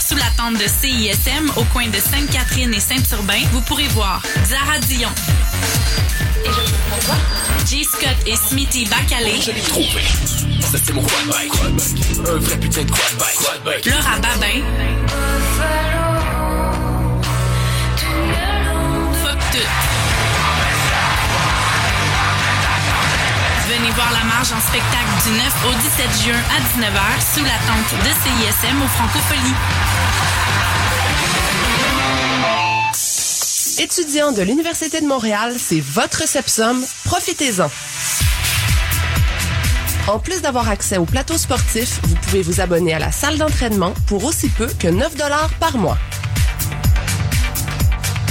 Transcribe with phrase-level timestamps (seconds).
[0.00, 4.78] sous la tente de CISM au coin de Sainte-Catherine et Saint-Urbain, vous pourrez voir Zara
[4.80, 5.10] Dion.
[6.44, 7.84] Et je J.
[7.84, 9.40] Scott et Smithy Bacalé.
[9.40, 10.02] Je l'ai trouvé.
[10.60, 11.52] Ça, c'est mon quad bike.
[12.28, 13.36] Un vrai putain de quad bike.
[13.36, 13.86] Quad bike.
[13.86, 15.03] Laura Babin.
[23.94, 27.00] Voir la marge en spectacle du 9 au 17 juin à 19h
[27.34, 29.54] sous la tente de CISM au Francophonie.
[33.78, 36.84] Étudiants de l'Université de Montréal, c'est votre Sepsum.
[37.04, 37.70] Profitez-en.
[40.08, 43.94] En plus d'avoir accès au plateau sportif, vous pouvez vous abonner à la salle d'entraînement
[44.06, 45.98] pour aussi peu que 9 dollars par mois.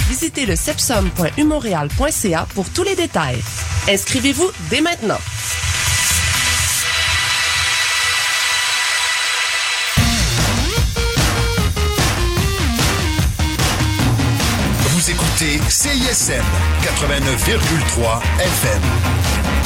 [0.08, 3.42] Visitez le sepsum.umontréal.ca pour tous les détails.
[3.88, 5.18] Inscrivez-vous dès maintenant.
[15.44, 16.42] CISM
[16.80, 19.63] 89,3 FM.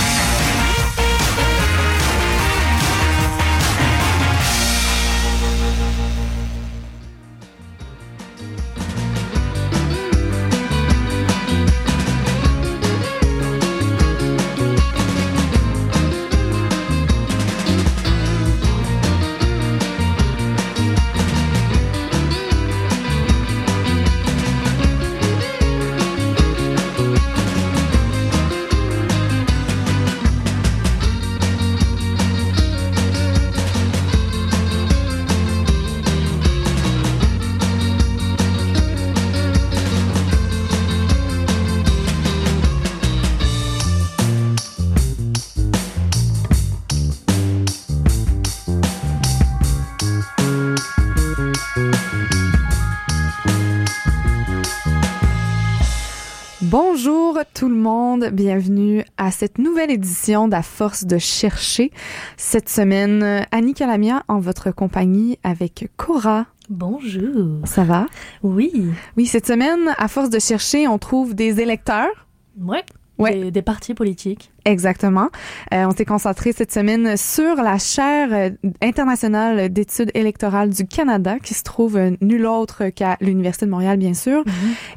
[57.58, 61.90] Tout le monde, bienvenue à cette nouvelle édition d'À force de chercher.
[62.36, 66.46] Cette semaine, Annie Calamia en votre compagnie avec Cora.
[66.70, 67.58] Bonjour.
[67.64, 68.06] Ça va?
[68.44, 68.92] Oui.
[69.16, 72.28] Oui, cette semaine, à force de chercher, on trouve des électeurs.
[72.60, 72.84] Ouais.
[73.18, 73.34] Ouais.
[73.40, 74.52] Des, des partis politiques.
[74.72, 75.28] Exactement.
[75.72, 78.50] Euh, on s'est concentré cette semaine sur la chaire euh,
[78.82, 83.96] internationale d'études électorales du Canada, qui se trouve euh, nulle autre qu'à l'Université de Montréal,
[83.96, 84.44] bien sûr.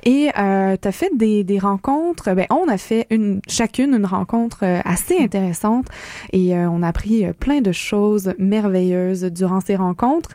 [0.03, 2.33] Et euh, tu as fait des, des rencontres.
[2.33, 5.85] Ben, on a fait une, chacune une rencontre euh, assez intéressante
[6.33, 10.31] et euh, on a appris plein de choses merveilleuses durant ces rencontres.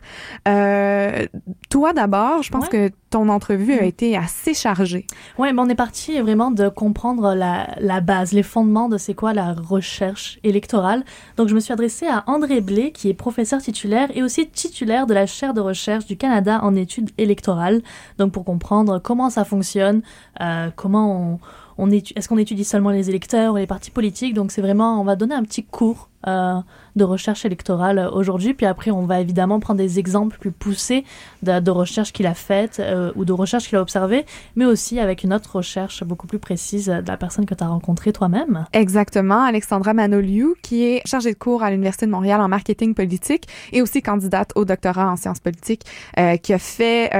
[0.47, 1.25] Euh,
[1.69, 2.89] toi, d'abord, je pense Ouais.
[2.89, 3.87] que ton entrevue a Mhm.
[3.87, 5.05] été assez chargée.
[5.37, 9.13] Ouais, mais on est parti vraiment de comprendre la, la base, les fondements de c'est
[9.13, 11.03] quoi la recherche électorale.
[11.35, 15.07] Donc, je me suis adressée à André Blé, qui est professeur titulaire et aussi titulaire
[15.07, 17.81] de la chaire de recherche du Canada en études électorales.
[18.17, 20.01] Donc, pour comprendre comment ça fonctionne,
[20.41, 21.39] euh, comment
[21.77, 24.33] on, est-ce qu'on étudie seulement les électeurs ou les partis politiques.
[24.33, 26.59] Donc, c'est vraiment, on va donner un petit cours euh,
[26.95, 28.55] de recherche électorale aujourd'hui.
[28.55, 31.05] Puis après, on va évidemment prendre des exemples plus poussés
[31.43, 34.25] de, de recherches qu'il a faites euh, ou de recherches qu'il a observées,
[34.55, 37.67] mais aussi avec une autre recherche beaucoup plus précise de la personne que tu as
[37.67, 38.65] rencontrée toi-même.
[38.73, 43.47] Exactement, Alexandra Manoliu, qui est chargée de cours à l'Université de Montréal en marketing politique
[43.71, 45.85] et aussi candidate au doctorat en sciences politiques,
[46.17, 47.11] euh, qui a fait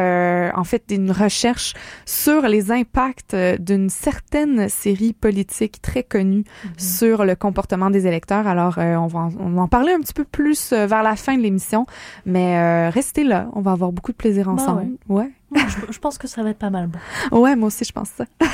[0.56, 1.76] en fait une recherche
[2.06, 6.46] sur les impacts d'une certaine série politique très connue
[6.78, 8.48] sur le comportement des électeurs.
[8.48, 11.16] Alors, on, va en, on va en parler un petit peu plus euh, vers la
[11.16, 11.86] fin de l'émission,
[12.26, 14.88] mais euh, restez là, on va avoir beaucoup de plaisir Bah ensemble.
[15.10, 15.32] ouais.
[15.56, 16.88] je, je pense que ça va être pas mal.
[17.32, 17.40] bon.
[17.42, 18.26] ouais, moi aussi je pense ça.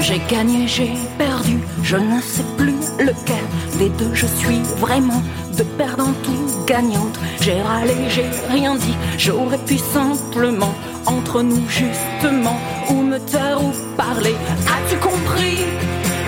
[0.00, 3.44] J'ai gagné, j'ai perdu, je ne sais plus lequel
[3.78, 5.22] des deux je suis vraiment
[5.62, 7.18] de perdante ou gagnante.
[7.40, 10.74] J'ai râlé, j'ai rien dit, j'aurais pu simplement
[11.06, 12.58] entre nous justement
[12.90, 14.34] ou me taire ou parler.
[14.74, 15.58] As-tu compris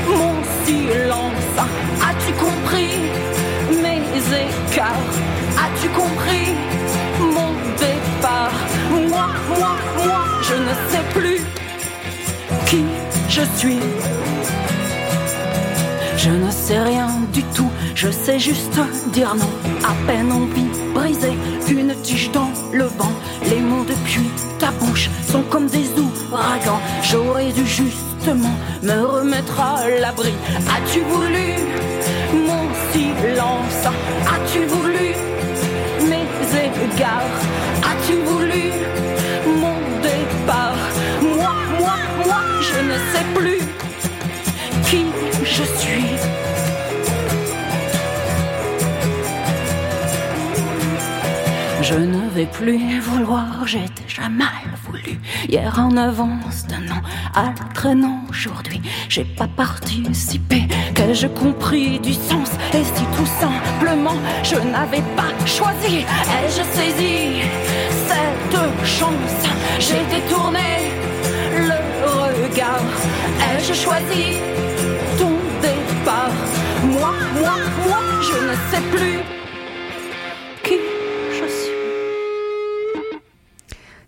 [0.09, 0.35] mon
[0.65, 1.55] silence?
[2.09, 2.95] As-tu compris
[3.85, 4.03] mes
[4.45, 5.15] écarts?
[5.65, 6.49] As-tu compris
[7.21, 7.51] mon
[7.85, 8.59] départ?
[8.91, 9.27] Moi,
[9.59, 9.73] moi,
[10.07, 11.41] moi, je ne sais plus
[12.67, 12.85] qui
[13.29, 13.81] je suis.
[16.17, 18.79] Je ne sais rien du tout, je sais juste
[19.13, 19.51] dire non.
[19.85, 21.37] À peine envie brisée,
[21.69, 23.13] une tige dans le vent.
[23.51, 26.81] Les mots depuis ta bouche sont comme des ouragans.
[27.03, 30.33] J'aurais dû justement me remettre à l'abri.
[30.75, 31.57] As-tu voulu
[32.33, 33.85] mon silence?
[34.27, 35.15] As-tu voulu
[36.09, 36.27] mes
[36.65, 37.37] égards?
[37.91, 38.71] As-tu voulu
[39.47, 40.77] mon départ?
[41.23, 43.61] Moi, moi, moi, je ne sais plus
[44.89, 45.05] qui
[45.57, 46.17] je suis.
[51.81, 55.21] Je ne vais plus vouloir, j'ai déjà mal voulu.
[55.49, 57.03] Hier en avance d'un an
[57.35, 58.81] à traînant aujourd'hui.
[59.09, 60.63] J'ai pas participé,
[60.95, 62.51] que je compris du sens?
[62.73, 65.99] Et si tout simplement je n'avais pas choisi,
[66.37, 67.43] ai-je saisi
[68.09, 69.43] cette chance?
[69.79, 70.71] J'ai détourné
[71.71, 71.79] le
[72.09, 72.89] regard,
[73.47, 74.41] ai-je choisi
[77.05, 77.55] moi, moi,
[77.87, 79.19] moi, je ne sais plus
[80.63, 80.75] qui
[81.33, 81.75] je suis.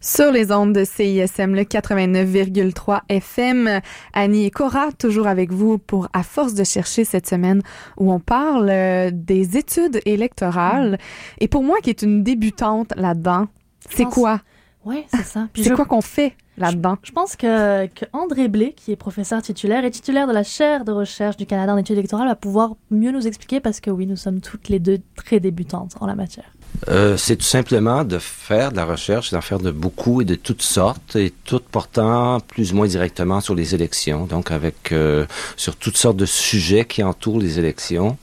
[0.00, 3.80] Sur les ondes de CISM, le 89,3 FM,
[4.14, 7.60] Annie et Cora, toujours avec vous pour À force de chercher cette semaine
[7.98, 10.96] où on parle euh, des études électorales.
[11.38, 13.48] Et pour moi qui est une débutante là-dedans,
[13.90, 14.40] c'est quoi?
[14.86, 15.48] Oui, c'est ça.
[15.54, 16.34] C'est je- quoi qu'on fait?
[16.58, 16.96] Là-dedans?
[17.02, 20.84] Je pense que, que André Blé, qui est professeur titulaire et titulaire de la chaire
[20.84, 24.06] de recherche du Canada en études électorales, va pouvoir mieux nous expliquer parce que oui,
[24.06, 26.50] nous sommes toutes les deux très débutantes en la matière.
[26.88, 30.34] Euh, c'est tout simplement de faire de la recherche, d'en faire de beaucoup et de
[30.34, 35.26] toutes sortes, et toutes portant plus ou moins directement sur les élections, donc avec euh,
[35.56, 38.18] sur toutes sortes de sujets qui entourent les élections,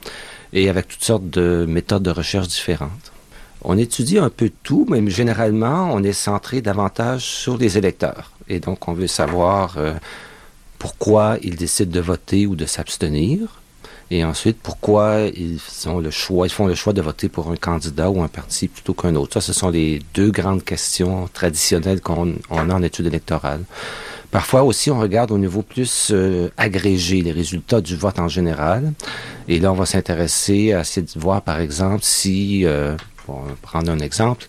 [0.54, 3.13] et avec toutes sortes de méthodes de recherche différentes.
[3.64, 8.32] On étudie un peu tout, mais généralement, on est centré davantage sur les électeurs.
[8.50, 9.94] Et donc, on veut savoir euh,
[10.80, 13.62] pourquoi ils décident de voter ou de s'abstenir.
[14.12, 17.56] Et ensuite, pourquoi ils ont le choix, ils font le choix de voter pour un
[17.56, 19.34] candidat ou un parti plutôt qu'un autre.
[19.34, 23.64] Ça, ce sont les deux grandes questions traditionnelles qu'on on a en études électorales.
[24.30, 28.94] Parfois aussi, on regarde au niveau plus euh, agrégé les résultats du vote en général.
[29.48, 32.96] Et là, on va s'intéresser à essayer de voir, par exemple, si, euh,
[33.26, 34.48] pour prendre un exemple,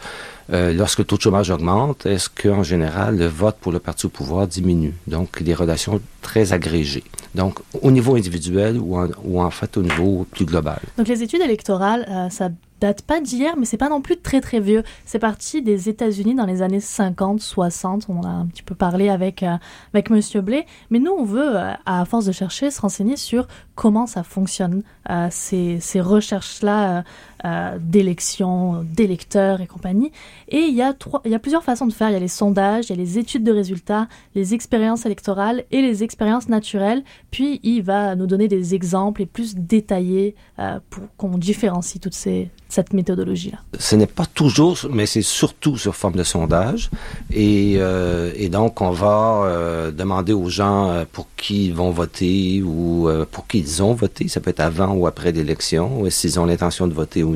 [0.52, 4.06] euh, lorsque le taux de chômage augmente, est-ce qu'en général, le vote pour le parti
[4.06, 4.94] au pouvoir diminue?
[5.06, 7.04] Donc, des relations très agrégées.
[7.34, 10.80] Donc, au niveau individuel ou en, fait au niveau plus global.
[10.96, 12.50] Donc les études électorales, euh, ça
[12.84, 14.82] date pas d'hier, mais c'est pas non plus très très vieux.
[15.06, 18.06] C'est parti des États-Unis dans les années 50, 60.
[18.08, 19.56] On a un petit peu parlé avec euh,
[19.92, 20.66] avec Monsieur Blé.
[20.90, 24.82] Mais nous, on veut, euh, à force de chercher, se renseigner sur comment ça fonctionne
[25.08, 27.04] euh, ces ces recherches-là
[27.44, 30.10] euh, d'élections, d'électeurs et compagnie.
[30.48, 32.08] Et il y a trois, il y a plusieurs façons de faire.
[32.08, 35.64] Il y a les sondages, il y a les études de résultats, les expériences électorales
[35.70, 37.04] et les expériences naturelles.
[37.30, 42.14] Puis il va nous donner des exemples et plus détaillés euh, pour qu'on différencie toute
[42.14, 43.58] ces, cette méthodologie-là.
[43.78, 46.88] Ce n'est pas toujours, mais c'est surtout sur forme de sondage.
[47.30, 53.46] Et, euh, donc, on va demander aux gens pour qui ils vont voter ou pour
[53.46, 54.28] qui ils ont voté.
[54.28, 57.33] Ça peut être avant ou après l'élection, s'ils ont l'intention de voter ou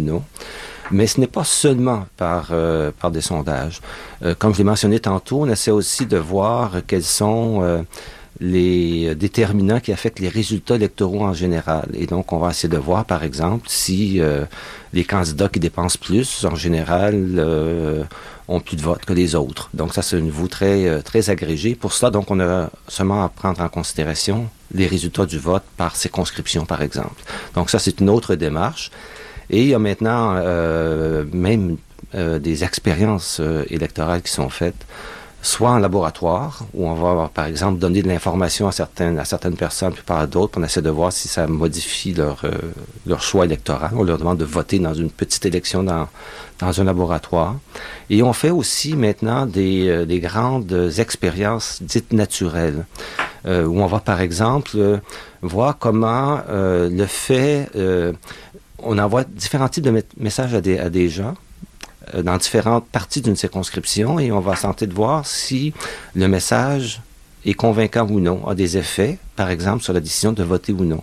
[0.91, 3.81] Mais ce n'est pas seulement par, euh, des sondages.
[4.23, 7.83] Euh, comme je l'ai mentionné tantôt, on essaie aussi de voir quels sont euh,
[8.41, 11.89] les déterminants qui affectent les résultats électoraux en général.
[11.95, 14.21] Et donc, on va essayer de voir, par exemple, si
[14.93, 17.45] les candidats qui dépensent plus, en général,
[18.47, 19.71] ont plus de votes que les autres.
[19.75, 21.75] Donc, ça, c'est un niveau très, très agrégé.
[21.75, 25.97] Pour cela, donc, on a seulement à prendre en considération les résultats du vote par
[25.97, 27.21] circonscription, par exemple.
[27.57, 28.93] Donc, ça, c'est une autre démarche.
[29.51, 31.77] Et il y a maintenant euh, même
[32.15, 34.87] euh, des expériences euh, électorales qui sont faites,
[35.43, 39.57] soit en laboratoire, où on va, par exemple, donner de l'information à certaines, à certaines
[39.57, 40.59] personnes, puis pas à d'autres.
[40.59, 42.51] On essaie de voir si ça modifie leur, euh,
[43.07, 43.91] leur choix électoral.
[43.95, 46.09] On leur demande de voter dans une petite élection dans,
[46.59, 47.57] dans un laboratoire.
[48.11, 52.85] Et on fait aussi maintenant des, euh, des grandes expériences dites naturelles,
[53.47, 54.97] euh, où on va, par exemple, euh,
[55.43, 57.69] voir comment euh, le fait...
[58.83, 61.35] on envoie différents types de messages à des, gens
[62.15, 65.73] euh, dans différentes parties d'une circonscription et on va tenter de voir si
[66.15, 67.01] le message
[67.45, 70.85] est convaincant ou non, a des effets, par exemple, sur la décision de voter ou
[70.85, 71.03] non.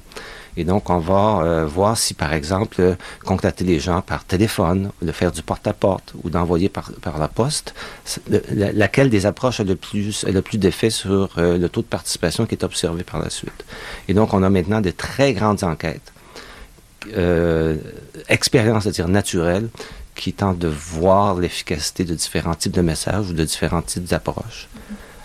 [0.57, 4.91] Et donc, on va euh, voir si, par exemple, euh, contacter les gens par téléphone,
[5.01, 7.73] de faire du porte-à-porte ou d'envoyer par, par la poste,
[8.29, 11.81] la- laquelle des approches a le plus, a le plus d'effet sur euh, le taux
[11.81, 13.65] de participation qui est observé par la suite.
[14.07, 16.13] Et donc, on a maintenant de très grandes enquêtes
[17.15, 17.77] euh,
[18.29, 19.69] expérience, c'est-à-dire naturelle,
[20.15, 24.67] qui tente de voir l'efficacité de différents types de messages ou de différents types d'approches.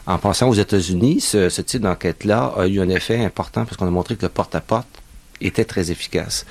[0.06, 3.90] En passant aux États-Unis, ce, type d'enquête-là a eu un effet important parce qu'on a
[3.90, 4.88] montré que le porte-à-porte
[5.40, 6.46] était très efficace.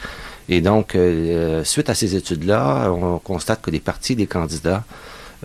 [0.48, 4.84] Et donc, euh, suite à ces études-là, on constate que les partis des candidats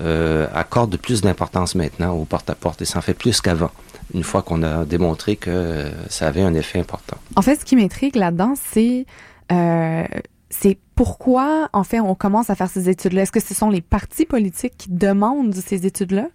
[0.00, 3.70] euh, accordent de plus d'importance maintenant au porte-à-porte et s'en fait plus qu'avant,
[4.12, 7.16] une fois qu'on a démontré que euh, ça avait un effet important.
[7.36, 9.06] En fait, ce qui m'intrigue là-dedans, c'est
[9.52, 10.04] euh,
[10.50, 13.22] c'est pourquoi, en fait, on commence à faire ces études-là?
[13.22, 16.28] Est-ce que ce sont les partis politiques qui demandent ces études-là?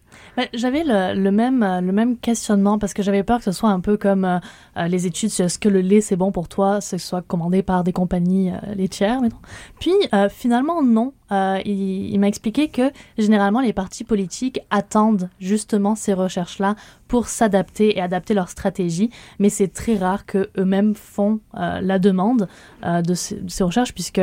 [0.54, 3.80] J'avais le, même, euh, le même questionnement parce que j'avais peur que ce soit un
[3.80, 4.40] peu comme euh,
[4.78, 7.64] euh, les études sur est-ce que le lait c'est bon pour toi, ce soit commandé
[7.64, 9.22] par des compagnies laitières.
[9.22, 9.30] Mais
[9.80, 9.92] Puis
[10.30, 11.14] finalement non.
[11.66, 16.76] il, m'a expliqué que généralement les partis politiques attendent justement ces recherches-là
[17.08, 19.10] pour s'adapter et adapter leur stratégie,
[19.40, 22.48] mais c'est très rare que eux-mêmes font la demande
[22.84, 24.22] de ces, de, ces, recherches puisque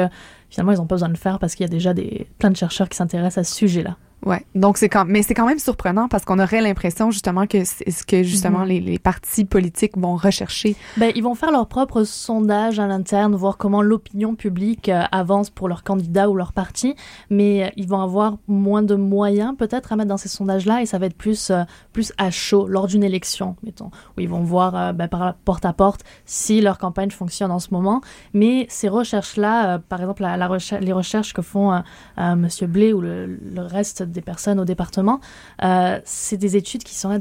[0.51, 2.51] finalement ils n'ont pas besoin de le faire parce qu'il y a déjà des, plein
[2.51, 3.97] de chercheurs qui s'intéressent à ce sujet-là.
[4.25, 4.45] Ouais.
[4.55, 7.91] Donc c'est quand mais c'est quand même surprenant parce qu'on aurait l'impression justement que c'est
[7.91, 8.69] ce que justement mm-hmm.
[8.69, 10.75] les, les, partis politiques vont rechercher.
[10.97, 15.51] Ben ils vont faire leur propre sondage à l'interne, voir comment l'opinion publique euh, avance
[15.51, 16.97] pour leur candidat ou leur parti,
[17.31, 20.87] mais euh, ils vont avoir moins de moyens peut-être à mettre dans ces sondages-là et
[20.87, 24.43] ça va être plus euh, plus à chaud lors d'une élection, mettons, où ils vont
[24.43, 28.01] voir ben, par porte à porte si leur campagne fonctionne en ce moment.
[28.33, 31.81] Mais ces recherches-là, par exemple la, la recherche, les recherches que font
[32.19, 35.21] Monsieur Blé ou le, le reste des personnes au département.
[35.63, 37.19] Euh, c'est des études qui sont là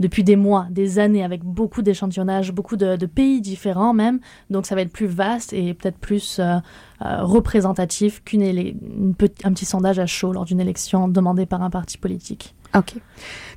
[0.00, 4.18] depuis des mois, des années, avec beaucoup d'échantillonnage, beaucoup de, pays différents même.
[4.50, 6.56] Donc ça va être plus vaste et peut-être plus euh,
[7.02, 12.53] euh, représentatif qu'un petit sondage à chaud lors d'une élection demandée par un parti politique.
[12.74, 12.94] OK.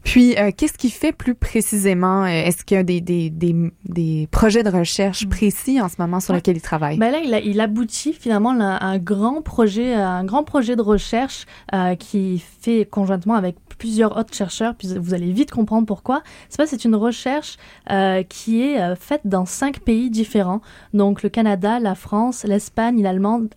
[0.03, 2.23] Puis, euh, qu'est-ce qui fait plus précisément?
[2.23, 3.53] Euh, est-ce qu'il y a des, des, des,
[3.85, 5.29] des, projets de recherche mm.
[5.29, 6.97] précis en ce moment sur lesquels il travaille?
[6.97, 11.45] Ben là, il, il aboutit finalement à un grand projet, un grand projet de recherche
[11.73, 16.21] euh, qui fait conjointement avec plusieurs autres chercheurs, puis vous allez vite comprendre pourquoi.
[16.49, 17.57] C'est une recherche
[17.89, 20.61] euh, qui est euh, faite dans cinq pays différents,
[20.93, 23.01] donc le Canada, la France, l'Espagne,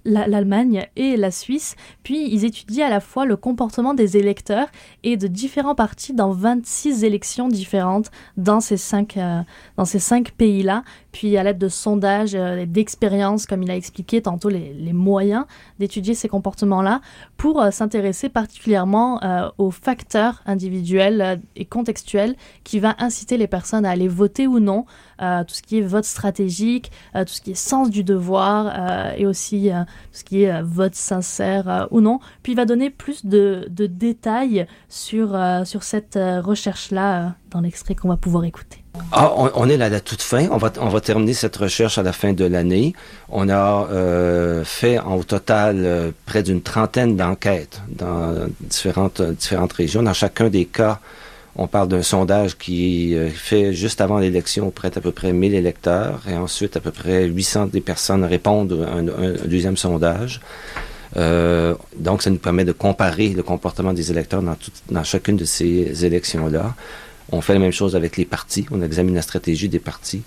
[0.05, 1.77] l'Allemagne et la Suisse.
[2.03, 4.69] Puis ils étudient à la fois le comportement des électeurs
[5.03, 9.41] et de différents partis dans 26 élections différentes dans ces cinq, euh,
[9.77, 10.85] dans ces cinq pays-là.
[11.13, 15.45] Puis à l'aide de sondages et d'expériences, comme il a expliqué tantôt, les, moyens
[15.79, 17.01] d'étudier ces comportements-là
[17.37, 19.21] pour s'intéresser particulièrement
[19.57, 24.61] aux facteurs individuel euh, et contextuel qui va inciter les personnes à aller voter ou
[24.61, 24.85] non,
[25.23, 28.51] euh, tout ce qui est vote stratégique, euh, tout ce qui est sens du devoir
[29.17, 32.21] et aussi tout ce qui est vote sincère ou non.
[32.43, 38.17] Puis il va donner plus de, détails sur, sur cette recherche-là dans l'extrait qu'on va
[38.17, 38.80] pouvoir écouter.
[39.13, 40.49] Ah, on, est là à la toute fin.
[40.51, 42.95] On va, terminer cette recherche à la fin de l'année.
[43.29, 49.23] On a euh, fait en, au total euh, près d'une trentaine d'enquêtes dans différentes,
[49.73, 50.03] régions.
[50.03, 51.01] Dans chacun des cas,
[51.57, 55.33] on parle d'un sondage qui est euh, fait juste avant l'élection auprès d'à peu près
[55.33, 59.03] 1000 électeurs et ensuite à peu près 800 des personnes répondent à un,
[59.47, 60.41] deuxième sondage.
[61.17, 66.75] Donc, ça nous permet de comparer le comportement des électeurs dans chacune de ces élections-là.
[67.33, 68.67] On fait la même chose avec les partis.
[68.71, 70.23] On examine la stratégie des partis.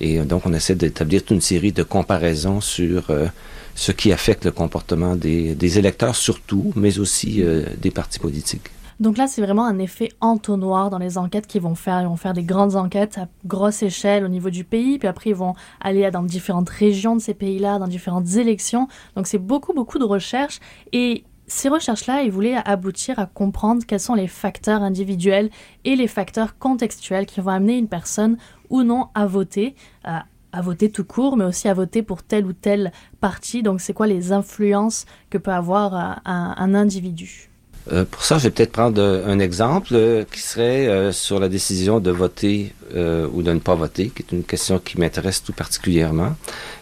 [0.00, 3.26] Et euh, donc, on essaie d'établir toute une série de comparaisons sur euh,
[3.74, 8.70] ce qui affecte le comportement des, électeurs surtout, mais aussi euh, des partis politiques.
[8.98, 12.02] Donc là, c'est vraiment un effet entonnoir dans les enquêtes qu'ils vont faire.
[12.02, 15.30] Ils vont faire des grandes enquêtes à grosse échelle au niveau du pays, puis après
[15.30, 18.88] ils vont aller dans différentes régions de ces pays-là, dans différentes élections.
[19.16, 20.60] Donc c'est beaucoup, beaucoup de recherches
[20.92, 25.50] et ces recherches-là, ils voulaient aboutir à comprendre quels sont les facteurs individuels
[25.84, 28.36] et les facteurs contextuels qui vont amener une personne
[28.70, 30.22] ou non à voter, à,
[30.62, 33.64] voter tout court, mais aussi à voter pour tel ou tel parti.
[33.64, 37.50] Donc, c'est quoi les influences que peut avoir euh, un, individu?
[37.90, 41.98] Euh, pour ça, je vais peut-être prendre euh, un exemple qui serait sur la décision
[41.98, 46.36] de voter ou de ne pas voter, qui est une question qui m'intéresse tout particulièrement.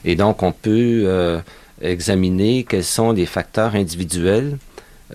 [0.05, 1.41] Et donc, on peut
[1.83, 4.59] examiner quels sont les facteurs individuels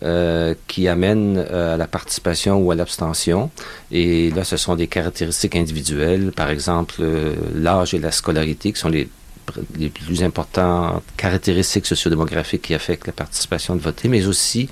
[0.02, 3.52] euh, qui amènent euh, à la participation ou à l'abstention.
[3.92, 8.80] Et là, ce sont des caractéristiques individuelles, par exemple euh, l'âge et la scolarité, qui
[8.80, 9.08] sont les,
[9.94, 14.70] plus importantes caractéristiques sociodémographiques qui affectent la participation de voter, mais aussi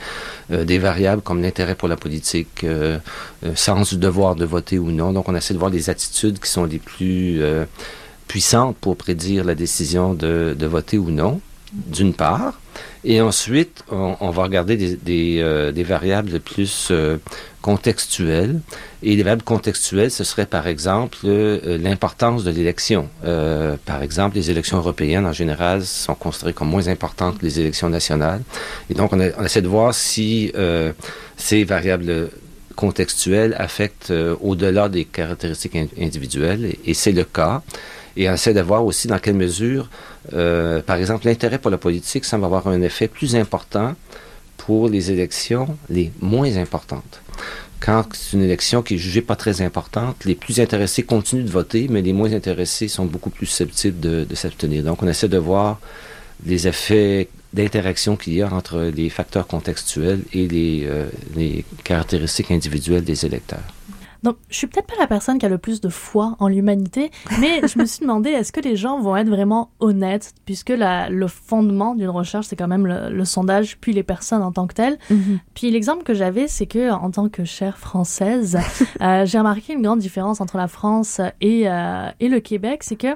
[0.49, 2.65] des variables comme l'intérêt pour la politique,
[3.53, 5.11] sens du devoir de voter ou non.
[5.11, 7.41] Donc, on essaie de voir les attitudes qui sont les plus
[8.29, 11.41] puissantes pour prédire la décision de, de voter ou non
[11.73, 12.59] d'une part,
[13.03, 17.17] et ensuite, on, va regarder des, des, euh, variables plus euh,
[17.63, 18.59] contextuelles.
[19.01, 23.09] Et les variables contextuelles, ce serait par exemple euh, l'importance de l'élection.
[23.85, 27.89] par exemple, les élections européennes, en général, sont considérées comme moins importantes que les élections
[27.89, 28.41] nationales.
[28.89, 30.53] Et donc, on, on essaie de voir si
[31.37, 32.29] ces variables
[32.75, 36.65] contextuelles affectent au-delà des caractéristiques individuelles.
[36.65, 37.63] Et, et c'est le cas.
[38.15, 39.89] Et on essaie de voir aussi dans quelle mesure
[40.33, 43.95] euh, par exemple, l'intérêt pour la politique semble avoir un effet plus important
[44.57, 47.21] pour les élections les moins importantes.
[47.79, 51.49] Quand c'est une élection qui est jugée pas très importante, les plus intéressés continuent de
[51.49, 54.83] voter, mais les moins intéressés sont beaucoup plus susceptibles de, s'abstenir.
[54.83, 55.79] Donc, on essaie de voir
[56.45, 62.51] les effets d'interaction qu'il y a entre les facteurs contextuels et les, euh, les caractéristiques
[62.51, 63.63] individuelles des électeurs.
[64.23, 67.11] Donc, je suis peut-être pas la personne qui a le plus de foi en l'humanité,
[67.39, 71.09] mais je me suis demandé est-ce que les gens vont être vraiment honnêtes, puisque la,
[71.09, 74.67] le fondement d'une recherche, c'est quand même le, le, sondage, puis les personnes en tant
[74.67, 74.99] que telles.
[75.09, 75.39] Mhm.
[75.53, 78.59] Puis l'exemple que j'avais, c'est que en tant que chère française,
[79.01, 82.95] euh, j'ai remarqué une grande différence entre la France et, euh, et le Québec, c'est
[82.95, 83.15] que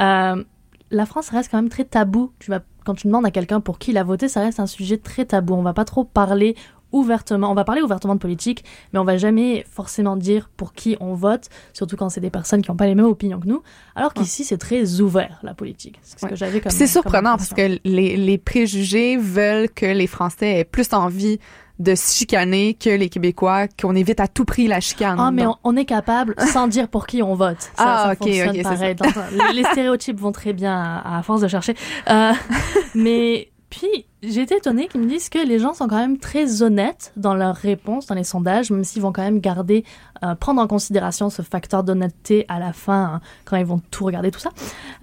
[0.00, 0.44] euh,
[0.90, 2.32] la France reste quand même très tabou.
[2.38, 4.66] Tu vas quand tu demandes à quelqu'un pour qui il a voté, ça reste un
[4.68, 5.54] sujet très tabou.
[5.54, 6.54] On va pas trop parler
[6.96, 10.96] ouvertement, on va parler ouvertement de politique, mais on va jamais forcément dire pour qui
[11.00, 13.62] on vote, surtout quand c'est des personnes qui n'ont pas les mêmes opinions que nous.
[13.94, 15.98] Alors qu'ici, c'est très ouvert, la politique.
[16.02, 16.30] C'est ce Ouais.
[16.30, 16.72] que j'avais comme.
[16.72, 21.38] C'est surprenant parce que les, les préjugés veulent que les Français aient plus envie
[21.78, 25.18] de se chicaner que les Québécois, qu'on évite à tout prix la chicane.
[25.20, 27.60] Ah, mais on, on est capable sans dire pour qui on vote.
[27.60, 28.94] Ça, Ah, ça ok, fonctionne ok, c'est pareil.
[28.94, 29.06] Dans-
[29.48, 31.74] les, les stéréotypes vont très bien à, à force de chercher.
[32.08, 32.32] Euh,
[32.94, 36.62] mais puis, j'ai été étonnée qu'ils me disent que les gens sont quand même très
[36.62, 39.84] honnêtes dans leurs réponses, dans les sondages, même s'ils vont quand même garder,
[40.22, 44.04] euh, prendre en considération ce facteur d'honnêteté à la fin, hein, quand ils vont tout
[44.04, 44.50] regarder, tout ça.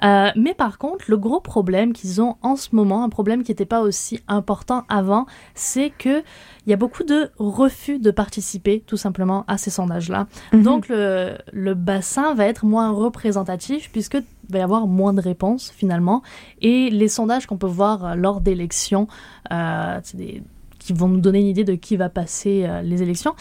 [0.03, 3.51] Euh, mais par contre, le gros problème qu'ils ont en ce moment, un problème qui
[3.51, 5.25] n'était pas aussi important avant,
[5.56, 6.24] c'est que
[6.65, 10.27] il y a beaucoup de refus de participer tout simplement à ces sondages-là.
[10.53, 10.63] Mhm.
[10.63, 14.18] Donc le, le bassin va être moins représentatif puisque
[14.50, 16.22] va y avoir moins de réponses finalement.
[16.62, 19.08] Et les sondages qu'on peut voir euh, lors d'élections,
[19.50, 20.43] des-
[20.79, 23.34] qui vont nous donner une idée de qui va passer euh, les élections,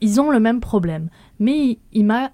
[0.00, 1.08] ils ont le même problème.
[1.38, 2.30] Mais il, m'a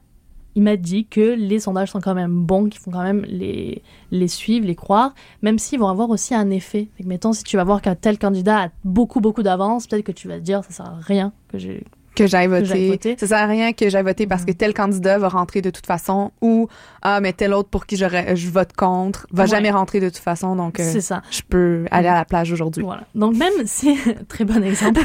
[0.56, 3.83] il m'a dit que les sondages sont quand même bons, qu'il faut quand même les,
[4.11, 6.88] les suivre, les croire, même s'ils vont avoir aussi un effet.
[7.04, 10.26] Mettons, si tu vas voir qu'un tel candidat a beaucoup, beaucoup d'avance, peut-être que tu
[10.26, 12.88] vas te dire, ça sert à rien que j'ai que j'aille voter.
[12.90, 13.16] voter.
[13.18, 15.87] Ça sert à rien que j'aille voter parce que tel candidat va rentrer de toute
[15.87, 16.68] façon ou
[17.02, 19.49] ah mais tel autre pour qui j'aurais je vote contre va Ouais.
[19.49, 21.23] jamais rentrer de toute façon donc euh, ça.
[21.30, 22.83] je peux aller à la plage aujourd'hui.
[22.83, 23.02] Voilà.
[23.14, 23.97] Donc même si
[24.28, 25.00] très bon exemple.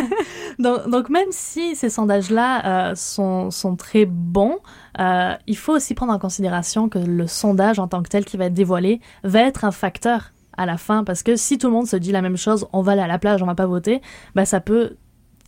[0.58, 4.58] donc, donc même si ces sondages-là euh, sont, sont très bons,
[4.98, 8.36] euh, il faut aussi prendre en considération que le sondage en tant que tel qui
[8.36, 11.74] va être dévoilé va être un facteur à la fin parce que si tout le
[11.74, 13.66] monde se dit la même chose, on va aller à la plage, on va pas
[13.66, 14.00] voter,
[14.34, 14.96] bah ça peut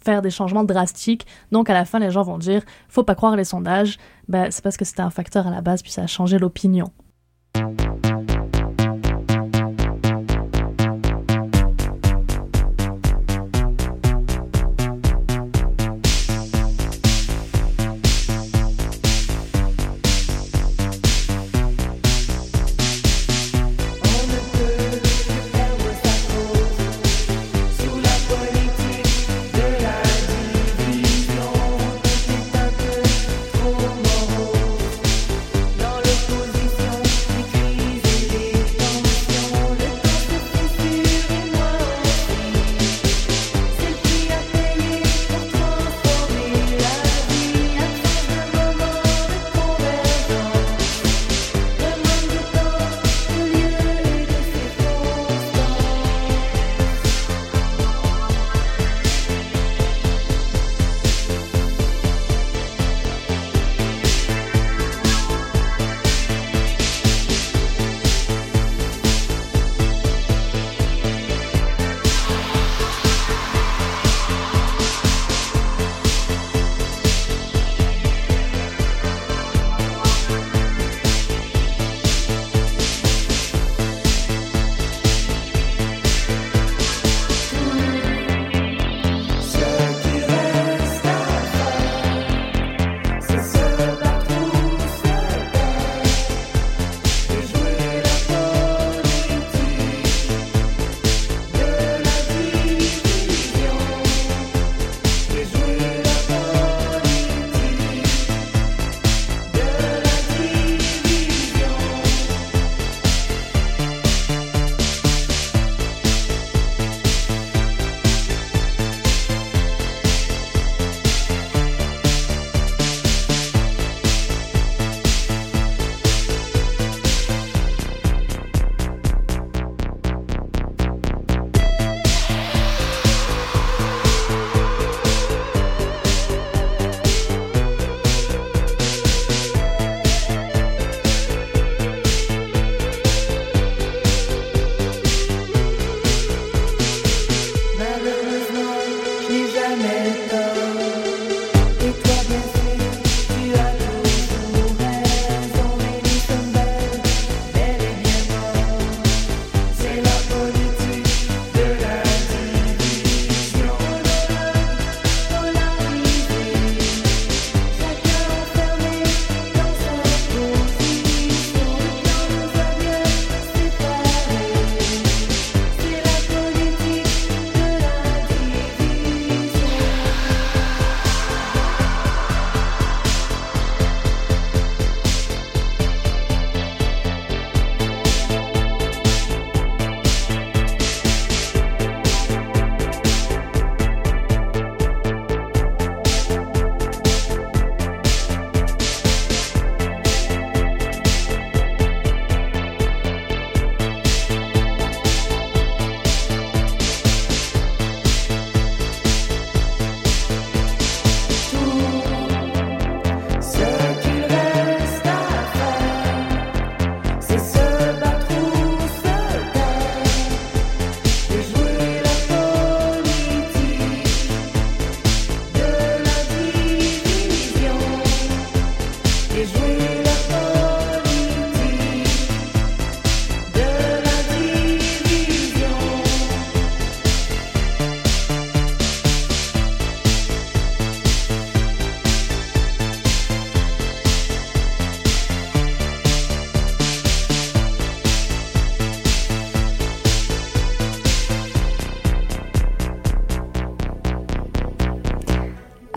[0.09, 1.27] faire des changements drastiques.
[1.53, 3.99] Donc à la fin, les gens vont dire faut pas croire les sondages.
[4.27, 6.91] Bah, c'est parce que c'était un facteur à la base puis ça a changé l'opinion.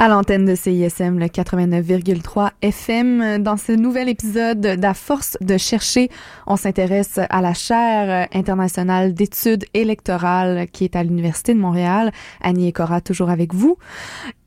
[0.01, 3.37] À l'antenne de CISM, le 89,3 FM.
[3.43, 6.09] Dans ce nouvel épisode d'À force de chercher,
[6.47, 12.11] on s'intéresse à la chaire internationale d'études électorales qui est à l'Université de Montréal.
[12.41, 13.77] Annie et Cora, toujours avec vous.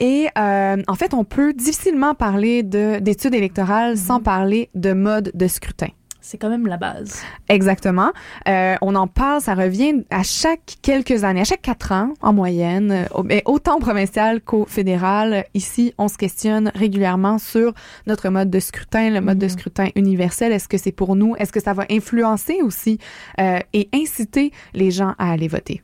[0.00, 5.46] Et euh, en fait, on peut difficilement parler d'études électorales sans parler de mode de
[5.46, 5.90] scrutin
[6.24, 7.22] c'est quand même la base.
[7.50, 8.10] Exactement.
[8.48, 12.32] Euh, on en parle, ça revient à chaque quelques années, à chaque quatre ans en
[12.32, 15.44] moyenne, euh, autant provincial qu'au fédéral.
[15.52, 17.74] Ici, on se questionne régulièrement sur
[18.06, 19.52] notre mode de scrutin, le mode de mhm.
[19.52, 20.52] scrutin universel.
[20.52, 21.36] Est-ce que c'est pour nous?
[21.36, 22.98] Est-ce que ça va influencer aussi
[23.38, 25.82] euh, et inciter les gens à aller voter?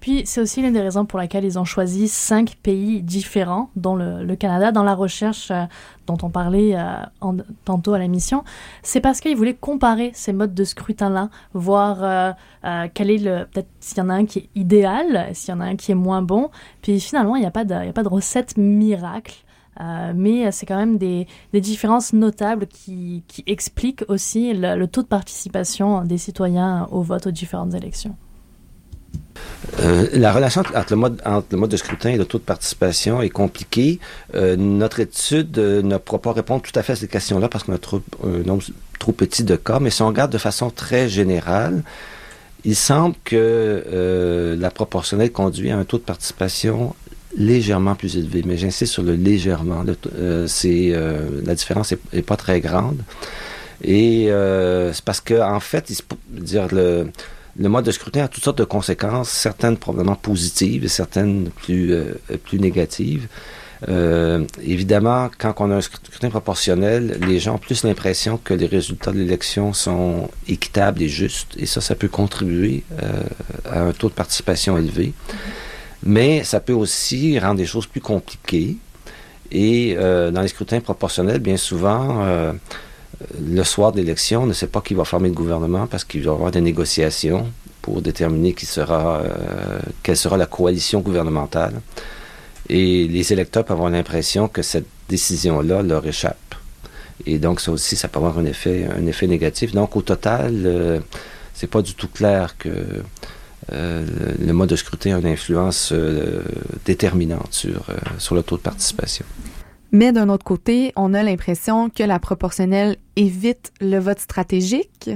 [0.00, 3.94] Puis c'est aussi l'une des raisons pour laquelle ils ont choisi cinq pays différents, dont
[3.94, 5.64] le, Canada, dans la recherche euh,
[6.06, 7.32] dont on parlait euh,
[7.64, 8.42] tantôt à la mission.
[8.82, 13.68] C'est parce qu'ils voulaient comparer ces modes de scrutin-là, voir euh, quel est le peut-être
[13.80, 15.96] s'il y en a un qui est idéal, s'il y en a un qui est
[15.96, 16.50] moins bon.
[16.80, 19.44] Puis finalement, il n'y a pas de, a pas de recette miracle.
[20.14, 26.18] mais c'est quand même des, différences notables qui, expliquent aussi le, taux de participation des
[26.18, 28.16] citoyens au vote aux différentes élections.
[29.78, 34.00] Euh, la relation entre le, mode, de scrutin et le taux de participation est compliquée.
[34.34, 37.64] Euh, notre étude euh, ne pourra pas répondre tout à fait à cette question-là parce
[37.64, 38.62] qu'on a trop, un nombre
[38.98, 41.82] trop petit de cas, mais si on regarde de façon très générale,
[42.64, 46.94] il semble que la proportionnelle conduit à un taux de participation
[47.34, 48.42] légèrement plus élevé.
[48.44, 49.82] Mais j'insiste sur le légèrement.
[49.82, 52.98] la différence est, pas très grande.
[53.82, 55.96] Et c'est parce que en fait, il
[56.42, 57.06] dire le
[57.60, 61.92] le mode de scrutin a toutes sortes de conséquences, certaines probablement positives et certaines plus,
[61.92, 63.28] euh, plus négatives.
[63.88, 68.66] Euh, évidemment, quand on a un scrutin proportionnel, les gens ont plus l'impression que les
[68.66, 73.22] résultats de l'élection sont équitables et justes, et ça, ça peut contribuer euh,
[73.70, 75.12] à un taux de participation élevé.
[76.02, 78.78] Mais ça peut aussi rendre les choses plus compliquées.
[79.52, 82.24] Et dans les scrutins proportionnels, bien souvent,
[83.40, 86.22] le soir de l'élection, on ne sait pas qui va former le gouvernement parce qu'il
[86.22, 87.46] va y avoir des négociations
[87.82, 91.80] pour déterminer qui sera, euh, quelle sera la coalition gouvernementale.
[92.68, 96.54] Et les électeurs peuvent avoir l'impression que cette décision-là leur échappe.
[97.26, 99.72] Et donc, ça aussi, ça peut avoir un effet, un effet négatif.
[99.72, 101.00] Donc, au total, euh,
[101.52, 102.70] c'est pas du tout clair que
[103.72, 104.06] euh,
[104.38, 105.92] le mode de scrutin a une influence
[106.86, 107.86] déterminante sur,
[108.18, 109.26] sur le taux de participation.
[109.92, 115.10] Mais d'un autre côté, on a l'impression que la proportionnelle évite le vote stratégique.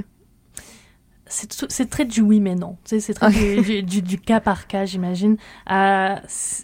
[1.27, 2.77] C'est très du oui mais non.
[2.83, 5.37] C'est très du, cas par cas, j'imagine.
[5.71, 6.15] Euh,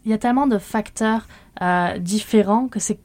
[0.05, 1.27] il y a tellement de facteurs
[1.61, 2.99] euh, différents que c'est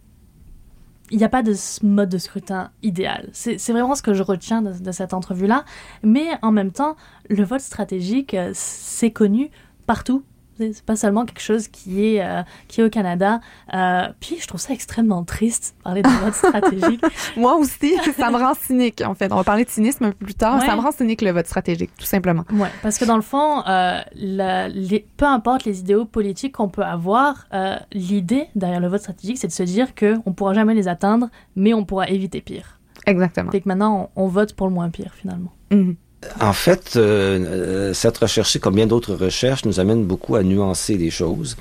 [1.12, 3.28] il n'y a pas de mode de scrutin idéal.
[3.32, 5.64] C'est vraiment ce que je retiens de, de cette entrevue-là.
[6.02, 6.96] Mais en même temps,
[7.30, 9.50] le vote stratégique, euh, c'est connu
[9.86, 10.24] partout
[10.58, 13.40] c'est pas seulement quelque chose qui est, euh, qui est au Canada.
[13.74, 17.02] Euh, puis je trouve ça extrêmement triste, parler de vote stratégique.
[17.36, 19.32] Moi aussi, ça me rend cynique, en fait.
[19.32, 20.62] On va parler de cynisme un peu plus tard.
[20.62, 22.44] Ça me rend cynique, le vote stratégique, tout simplement.
[22.52, 26.84] Oui, parce que dans le fond, euh, les, peu importe les idéaux politiques qu'on peut
[26.84, 27.46] avoir,
[27.92, 31.28] l'idée derrière le vote stratégique, c'est de se dire qu'on ne pourra jamais les atteindre,
[31.54, 32.76] mais on pourra éviter pire.
[33.06, 33.52] Exactement.
[33.52, 35.52] Et que maintenant, on, vote pour le moins pire, finalement.
[35.70, 35.96] Mhm.
[36.40, 40.96] En fait, euh, euh, cette recherche, comme bien d'autres recherches, nous amène beaucoup à nuancer
[40.96, 41.56] les choses.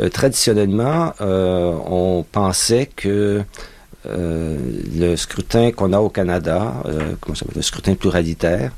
[0.00, 3.42] Euh, traditionnellement, on pensait que
[4.06, 6.74] le scrutin qu'on a au Canada,
[7.20, 8.72] comment ça le scrutin pluralitaire,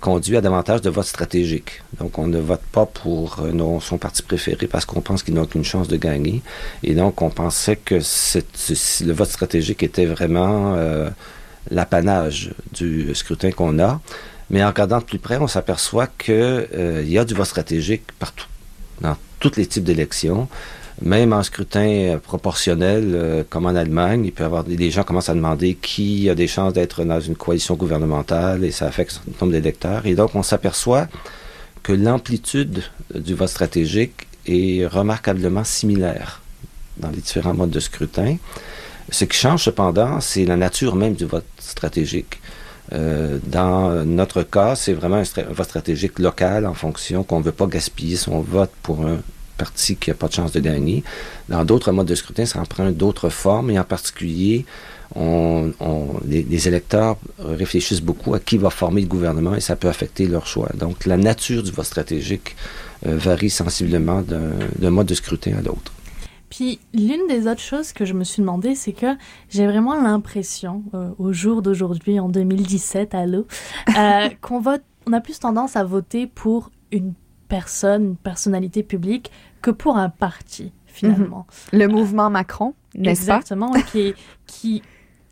[0.00, 1.82] conduit à davantage de votes stratégiques.
[2.00, 3.38] Donc, on ne vote pas pour
[3.80, 6.42] son parti préféré parce qu'on pense qu'il n'a aucune chance de gagner.
[6.82, 10.76] Et donc, on pensait que le vote stratégique était vraiment
[11.70, 14.00] l'apanage du scrutin qu'on a.
[14.50, 18.04] Mais en regardant de plus près, on s'aperçoit qu'il euh, y a du vote stratégique
[18.18, 18.46] partout,
[19.00, 20.48] dans tous les types d'élections.
[21.02, 25.28] Même en scrutin euh, proportionnel, euh, comme en Allemagne, il peut avoir des gens commencent
[25.28, 29.34] à demander qui a des chances d'être dans une coalition gouvernementale et ça affecte le
[29.40, 30.06] nombre d'électeurs.
[30.06, 31.08] Et donc, on s'aperçoit
[31.82, 32.82] que l'amplitude
[33.14, 36.40] du vote stratégique est remarquablement similaire
[36.96, 38.36] dans les différents modes de scrutin.
[39.10, 42.40] Ce qui change cependant, c'est la nature même du vote stratégique.
[42.92, 47.52] Euh, dans notre cas, c'est vraiment un, vote stratégique local en fonction qu'on ne veut
[47.52, 49.18] pas gaspiller son vote pour un
[49.56, 51.02] parti qui n'a pas de chance de gagner.
[51.48, 54.64] Dans d'autres modes de scrutin, ça en prend d'autres formes et en particulier,
[55.14, 60.46] les, électeurs réfléchissent beaucoup à qui va former le gouvernement et ça peut affecter leur
[60.46, 60.68] choix.
[60.74, 62.56] Donc la nature du vote stratégique
[63.06, 65.92] euh, varie sensiblement d'un mode de scrutin à l'autre.
[66.50, 69.16] Puis l'une des autres choses que je me suis demandé, c'est que
[69.48, 73.46] j'ai vraiment l'impression, euh, au jour d'aujourd'hui, en 2017, à l'eau,
[73.96, 77.14] euh, qu'on vote, on a plus tendance à voter pour une
[77.48, 79.30] personne, une personnalité publique,
[79.62, 81.46] que pour un parti finalement.
[81.72, 83.36] Le mouvement Macron, n'est-ce pas?
[83.36, 84.14] Exactement, qui,
[84.46, 84.82] qui,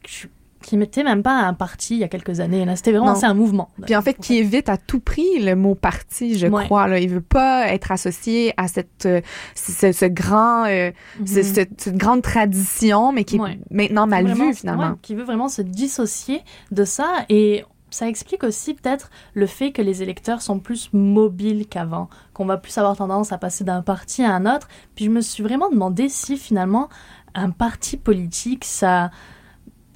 [0.03, 0.27] qui,
[0.65, 2.65] qui mettait même pas un parti il y a quelques années.
[2.65, 3.69] Là, c'était vraiment un mouvement.
[3.85, 6.65] Puis en fait, qui évite à tout prix le mot parti, je Ouais.
[6.65, 6.89] crois.
[6.89, 6.99] Là.
[6.99, 9.21] Il veut pas être associé à cette, euh,
[9.55, 10.91] ce, ce grand, euh,
[11.27, 11.43] ce- Mhm.
[11.43, 13.59] cette, grande tradition, mais qui est Ouais.
[13.71, 14.91] maintenant mal vue finalement.
[14.91, 19.71] ouais, qui veut vraiment se dissocier de ça et ça explique aussi peut-être le fait
[19.71, 23.83] que les électeurs sont plus mobiles qu'avant, qu'on va plus avoir tendance à passer d'un
[23.83, 24.67] parti à un autre.
[24.97, 26.89] Puis je me suis vraiment demandé si finalement
[27.37, 29.11] un parti politique, ça,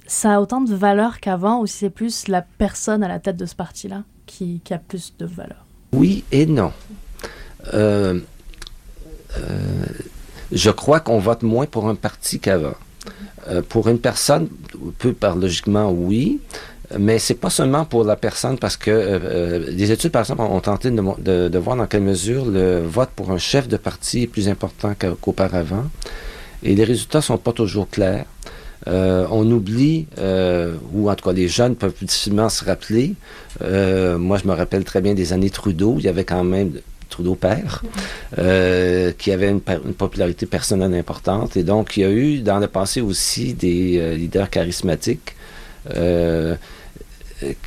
[0.09, 3.37] ça a autant de valeur qu'avant ou si c'est plus la personne à la tête
[3.37, 5.65] de ce parti-là qui, a plus de valeur?
[5.93, 6.71] Oui et non.
[7.73, 8.19] Euh,
[9.37, 9.85] euh,
[10.51, 12.73] je crois qu'on vote moins pour un parti qu'avant.
[13.47, 14.49] Euh, pour une personne,
[14.97, 16.39] peu par logiquement, oui,
[16.97, 20.89] mais c'est pas seulement pour la personne parce que des études, par exemple, ont tenté
[20.89, 24.49] de, de- voir dans quelle mesure le vote pour un chef de parti est plus
[24.49, 25.85] important qu'a- qu'auparavant.
[26.63, 28.25] Et les résultats sont pas toujours clairs.
[28.87, 33.13] Euh, on oublie, euh, ou en tout cas les jeunes peuvent plus difficilement se rappeler.
[33.61, 35.95] Euh, moi, je me rappelle très bien des années Trudeau.
[35.97, 36.71] Il y avait quand même
[37.09, 37.83] Trudeau père,
[38.37, 41.57] euh, qui avait une, popularité personnelle importante.
[41.57, 45.35] Et donc, il y a eu dans le passé aussi des leaders charismatiques.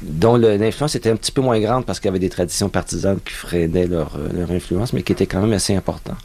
[0.02, 3.18] dont l'influence était un petit peu moins grande parce qu'il y avait des traditions partisanes
[3.24, 6.16] qui freinaient leur, leur influence, mais qui étaient quand même assez importants.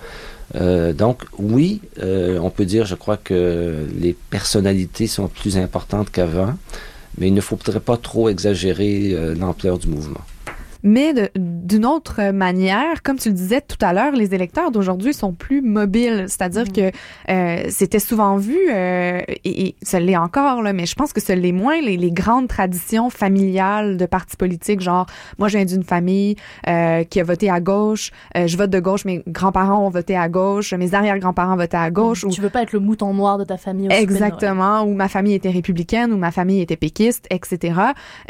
[0.55, 6.10] Euh, donc, oui, euh, on peut dire, je crois que les personnalités sont plus importantes
[6.12, 6.53] qu'avant,
[7.17, 10.21] mais il ne faudrait pas trop exagérer euh, l'ampleur du mouvement.
[10.89, 15.34] Mais d'une autre manière, comme tu le disais tout à l'heure, les électeurs d'aujourd'hui sont
[15.34, 16.26] plus mobiles.
[16.30, 16.91] C'est-à-dire que
[17.30, 21.19] euh, c'était souvent vu, euh, et, et ça l'est encore, là, mais je pense que
[21.21, 25.65] ce l'est moins, les, les grandes traditions familiales de partis politiques, genre, moi, je viens
[25.65, 26.36] d'une famille
[26.67, 30.15] euh, qui a voté à gauche, euh, je vote de gauche, mes grands-parents ont voté
[30.15, 32.23] à gauche, mes arrière-grands-parents votaient à gauche.
[32.23, 33.91] ou- Tu veux pas être le mouton noir de ta famille au.
[33.91, 37.73] Exactement, où ma famille était républicaine, où ma famille était péquiste, etc.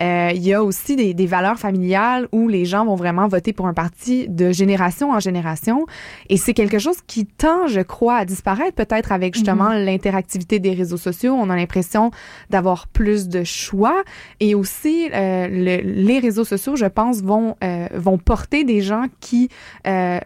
[0.01, 3.53] Euh, Il y a aussi des, des valeurs familiales où les gens vont vraiment voter
[3.53, 5.85] pour un parti de génération en génération.
[6.29, 10.73] Et c'est quelque chose qui tend, je crois, à disparaître peut-être avec justement l'interactivité des
[10.73, 11.33] réseaux sociaux.
[11.33, 12.11] On a l'impression
[12.49, 14.03] d'avoir plus de choix.
[14.39, 19.05] Et aussi, euh, le- les réseaux sociaux, je pense, vont, euh, vont porter des gens
[19.19, 19.49] qui...
[19.85, 20.19] euh,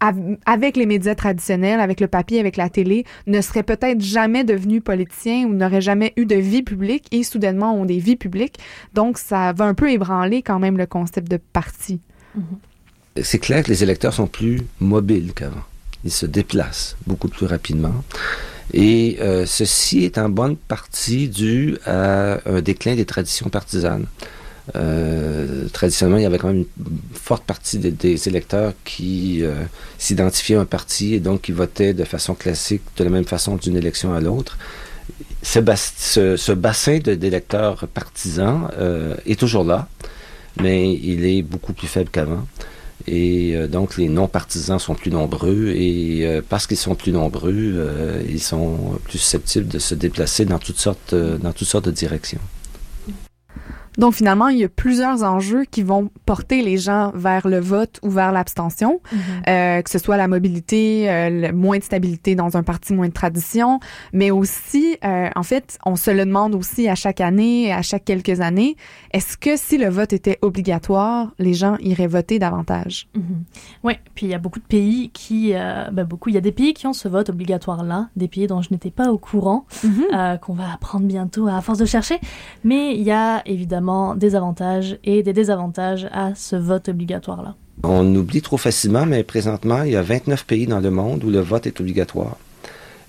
[0.00, 4.82] avec les médias traditionnels, avec le papier, avec la télé, ne seraient peut-être jamais devenus
[4.82, 8.58] politiciens ou n'auraient jamais eu de vie publique et soudainement ont des vies publiques.
[8.92, 12.00] Donc, ça va un peu ébranler quand même le concept de parti.
[13.20, 15.62] C'est clair que les électeurs sont plus mobiles qu'avant.
[16.04, 17.94] Ils se déplacent beaucoup plus rapidement.
[18.72, 24.06] Et euh, ceci est en bonne partie dû à un déclin des traditions partisanes.
[24.76, 29.62] Euh, traditionnellement, il y avait quand même une forte partie des, électeurs qui euh,
[29.98, 33.56] s'identifiaient à un parti et donc qui votaient de façon classique, de la même façon
[33.56, 34.56] d'une élection à l'autre.
[35.42, 39.88] Ce, bas- ce- ce bassin d'électeurs partisans euh, est toujours là,
[40.62, 42.46] mais il est beaucoup plus faible qu'avant.
[43.06, 48.98] Et donc, les non-partisans sont plus nombreux et parce qu'ils sont plus nombreux, ils sont
[49.04, 52.40] plus susceptibles de se déplacer dans toutes sortes, dans toutes sortes de directions.
[53.98, 57.98] Donc, finalement, il y a plusieurs enjeux qui vont porter les gens vers le vote
[58.02, 59.00] ou vers l'abstention,
[59.48, 63.08] euh, que ce soit la mobilité, euh, le moins de stabilité dans un parti, moins
[63.08, 63.80] de tradition,
[64.12, 68.04] mais aussi, euh, en fait, on se le demande aussi à chaque année, à chaque
[68.04, 68.76] quelques années,
[69.12, 73.08] est-ce que si le vote était obligatoire, les gens iraient voter davantage?
[73.82, 76.52] Oui, puis il y a beaucoup de pays qui, ben beaucoup, il y a des
[76.52, 79.66] pays qui ont ce vote obligatoire là, des pays dont je n'étais pas au courant,
[79.84, 82.18] euh, qu'on va apprendre bientôt à force de chercher.
[82.62, 83.83] Mais il y a évidemment
[84.16, 87.54] des avantages et des désavantages à ce vote obligatoire là.
[87.82, 91.30] On oublie trop facilement, mais présentement, il y a 29 pays dans le monde où
[91.30, 92.36] le vote est obligatoire.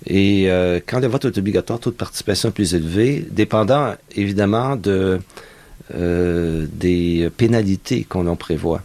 [0.06, 4.76] Et euh, quand le vote est obligatoire, taux de participation est plus élevé, dépendant évidemment
[4.76, 5.20] de,
[5.94, 8.82] euh, des pénalités qu'on en prévoit.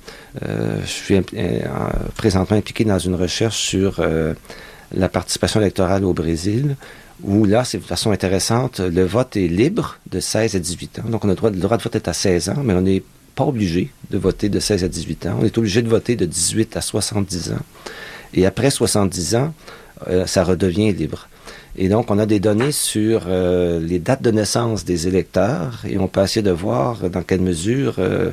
[0.47, 1.21] Euh, je suis
[2.15, 4.01] présentement impliqué dans une recherche sur
[4.93, 6.75] la participation électorale au Brésil,
[7.23, 11.09] où là, c'est de façon intéressante, le vote est libre de 16 à 18 ans.
[11.09, 13.03] Donc, on a le droit, de vote est à 16 ans, mais on n'est
[13.35, 15.37] pas obligé de voter de 16 à 18 ans.
[15.41, 17.65] On est obligé de voter de 18 à 70 ans.
[18.33, 19.53] Et après 70 ans,
[20.07, 21.27] euh, ça redevient libre.
[21.77, 25.97] Et donc, on a des données sur euh, les dates de naissance des électeurs et
[25.97, 28.31] on peut essayer de voir dans quelle mesure, euh,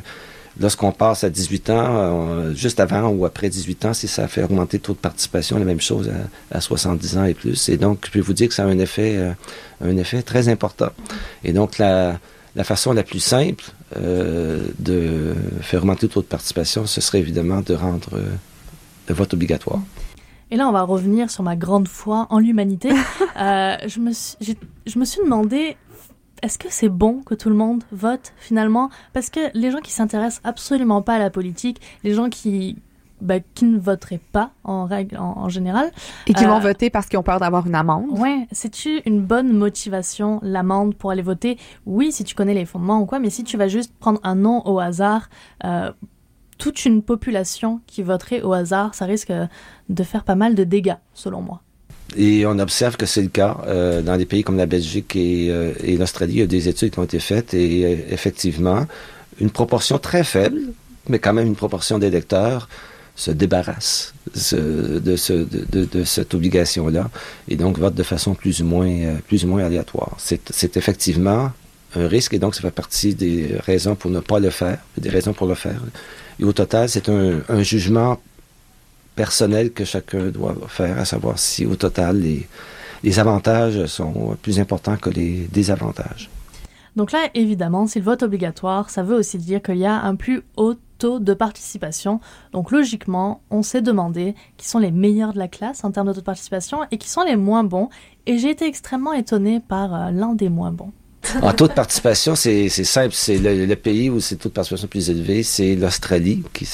[0.61, 4.43] lorsqu'on passe à 18 ans, euh, juste avant ou après 18 ans, si ça fait
[4.43, 6.11] augmenter le taux de participation, la même chose
[6.51, 7.69] à, à 70 ans et plus.
[7.69, 9.33] Et donc, je peux vous dire que ça a un effet, euh,
[9.81, 10.91] un effet très important.
[11.45, 12.19] Et donc, la,
[12.57, 13.65] la façon la plus simple
[13.97, 18.11] euh, de faire augmenter le taux de participation, ce serait évidemment de rendre
[19.09, 19.81] le vote obligatoire.
[20.51, 22.89] Et là, on va revenir sur ma grande foi en l'humanité.
[23.37, 25.77] je, me suis, je me suis demandé,
[26.43, 28.91] est-ce que c'est bon que tout le monde vote finalement?
[29.13, 32.77] Parce que les gens qui s'intéressent absolument pas à la politique, les gens qui,
[33.21, 35.91] bah, qui ne voteraient pas en règle en, général.
[36.27, 38.11] Et qui vont euh, voter parce qu'ils ont peur d'avoir une amende.
[38.19, 41.59] Ouais, c'est-tu une bonne motivation, l'amende, pour aller voter?
[41.87, 44.35] Oui, si tu connais les fondements ou quoi, mais si tu vas juste prendre un
[44.35, 45.29] nom au hasard,
[45.65, 45.93] euh,
[46.59, 49.33] toute une population qui voterait au hasard, ça risque
[49.89, 51.63] de faire pas mal de dégâts, selon moi.
[52.17, 55.47] Et on observe que c'est le cas euh, dans des pays comme la Belgique et,
[55.85, 56.35] et l'Australie.
[56.35, 58.87] Il y a des études qui ont été faites et effectivement,
[59.41, 60.61] une proportion très faible,
[61.09, 62.69] mais quand même une proportion d'électeurs
[63.19, 67.11] se débarrasse de, ce, de, de, cette obligation-là
[67.49, 70.17] et donc vote de façon plus ou moins, euh, plus ou moins aléatoire.
[70.19, 71.51] C'est effectivement
[71.97, 75.11] un risque et donc ça fait partie des raisons pour ne pas le faire, des
[75.11, 75.83] raisons pour le faire.
[76.39, 78.21] Et au total, c'est un, un, jugement
[79.19, 82.23] personnel que chacun doit faire, à savoir si au total
[83.03, 86.31] les, avantages sont plus importants que les désavantages.
[86.95, 90.15] Donc là, évidemment, si le vote obligatoire, ça veut aussi dire qu'il y a un
[90.15, 92.21] plus haut taux de participation.
[92.53, 96.13] Donc logiquement, on s'est demandé qui sont les meilleurs de la classe en termes de
[96.13, 97.89] taux de participation et qui sont les moins bons.
[98.27, 100.93] Et j'ai été extrêmement étonnée par euh, l'un des moins bons.
[101.43, 103.15] En taux de participation, c'est simple.
[103.15, 106.69] C'est le, pays où c'est le taux de participation plus élevé, c'est l'Australie, qui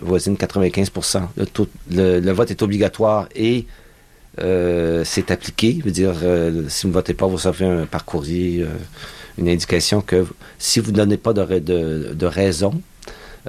[0.00, 0.90] voisine 95
[1.90, 3.66] le, le, vote est obligatoire et
[4.40, 5.76] euh, c'est appliqué.
[5.80, 8.64] Je veux dire, euh, si vous ne votez pas, vous recevez un parcourrier,
[9.38, 10.26] une indication que
[10.58, 12.80] si vous ne donnez pas de, raison,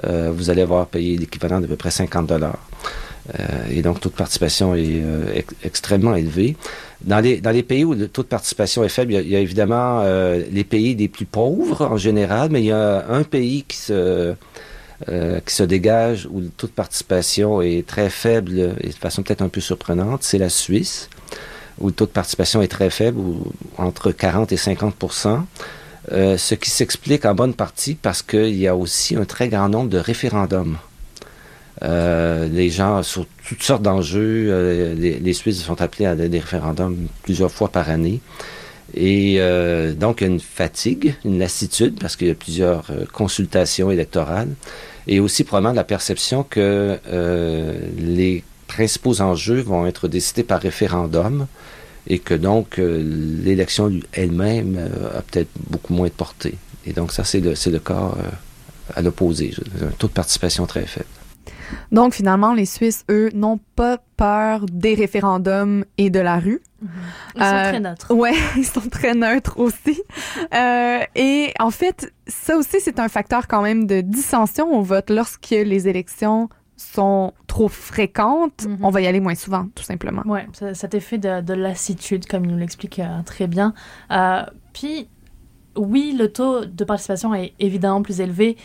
[0.04, 2.58] euh, vous allez avoir payé l'équivalent d'à peu près 50 dollars.
[3.38, 6.56] Euh, et donc, taux de participation est euh, extrêmement élevé.
[7.02, 10.04] Dans les, pays où le taux de participation est faible, il y a, évidemment
[10.52, 14.34] les pays les plus pauvres en général, mais il y a un pays qui se,
[15.08, 19.42] qui se dégage où le taux de participation est très faible et de façon peut-être
[19.42, 21.10] un peu surprenante, c'est la Suisse,
[21.80, 23.20] où le taux de participation est très faible,
[23.78, 25.40] entre 40 et 50%
[26.10, 29.68] euh, ce qui s'explique en bonne partie parce qu'il y a aussi un très grand
[29.68, 30.76] nombre de référendums.
[31.82, 37.08] Euh, les gens, sur toutes sortes d'enjeux, euh, les, Suisses sont appelés à des référendums
[37.22, 38.20] plusieurs fois par année.
[38.94, 39.38] Et
[39.98, 44.50] donc, y a une fatigue, une lassitude, parce qu'il y a plusieurs consultations électorales,
[45.06, 46.98] et aussi probablement la perception que
[47.98, 51.46] les principaux enjeux vont être décidés par référendum,
[52.06, 53.02] et que donc euh,
[53.44, 56.54] l'élection elle-même euh, a peut-être beaucoup moins de portée.
[56.84, 58.22] Et donc ça, c'est le, le cas euh,
[58.94, 61.06] à l'opposé, un taux de participation très faible.
[61.90, 66.60] Donc finalement, les Suisses, eux, n'ont pas peur des référendums et de la rue.
[67.36, 68.14] Ils sont très neutres.
[68.14, 70.00] Ouais, ils sont très neutres aussi.
[70.52, 75.50] et en fait, ça aussi, c'est un facteur quand même de dissension au vote lorsque
[75.50, 76.48] les élections
[76.82, 78.78] sont trop fréquentes, mhm.
[78.82, 80.22] on va y aller moins souvent, tout simplement.
[80.26, 80.40] Oui,
[80.74, 83.74] cet effet de, lassitude, comme il nous l'explique euh, très bien.
[84.10, 84.42] Euh,
[84.72, 85.08] puis,
[85.76, 88.56] oui, le taux de participation est évidemment plus élevé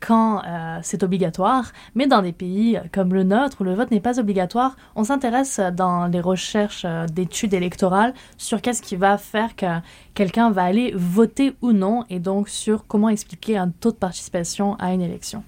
[0.00, 4.00] quand euh, c'est obligatoire, mais dans des pays comme le nôtre où le vote n'est
[4.00, 9.66] pas obligatoire, on s'intéresse dans les recherches d'études électorales sur qu'est-ce qui va faire que
[10.14, 14.76] quelqu'un va aller voter ou non, et donc sur comment expliquer un taux de participation
[14.76, 15.42] à une élection.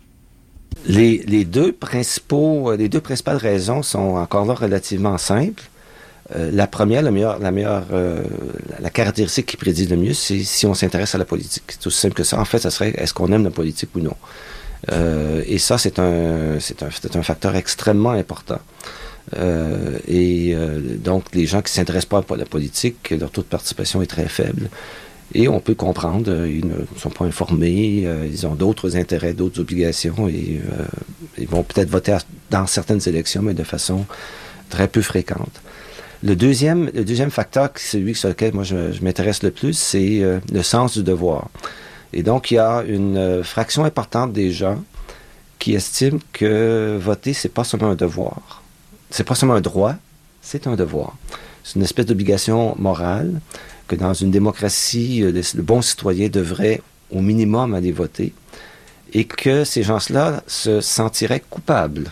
[0.86, 5.64] Les, deux principaux, euh, les deux principales raisons sont encore là relativement simples.
[6.36, 8.22] Euh, la première, la meilleure, la meilleure, euh,
[8.80, 11.64] la caractéristique qui prédit le mieux, c'est si on s'intéresse à la politique.
[11.68, 12.38] C'est aussi simple que ça.
[12.38, 14.16] En fait, ça serait est-ce qu'on aime la politique ou non?
[15.46, 18.60] et ça, c'est un, c'est un, un, facteur extrêmement important.
[20.06, 20.56] et
[21.02, 24.28] donc, les gens qui s'intéressent pas à la politique, leur taux de participation est très
[24.28, 24.70] faible.
[25.34, 29.34] Et on peut comprendre, euh, ils ne sont pas informés, euh, ils ont d'autres intérêts,
[29.34, 30.84] d'autres obligations et euh,
[31.36, 32.16] ils vont peut-être voter
[32.50, 34.06] dans certaines élections, mais de façon
[34.70, 35.60] très peu fréquente.
[36.22, 40.62] Le deuxième, le deuxième facteur, celui sur lequel moi je, m'intéresse le plus, c'est le
[40.62, 41.48] sens du devoir.
[42.12, 44.82] Et donc, il y a une fraction importante des gens
[45.58, 48.62] qui estiment que voter, c'est pas seulement un devoir.
[49.10, 49.94] C'est pas seulement un droit,
[50.42, 51.16] c'est un devoir.
[51.64, 53.40] C'est une espèce d'obligation morale
[53.86, 58.32] que dans une démocratie, euh, le, bon citoyen devrait au minimum aller voter
[59.12, 62.10] et que ces gens-là se sentiraient coupables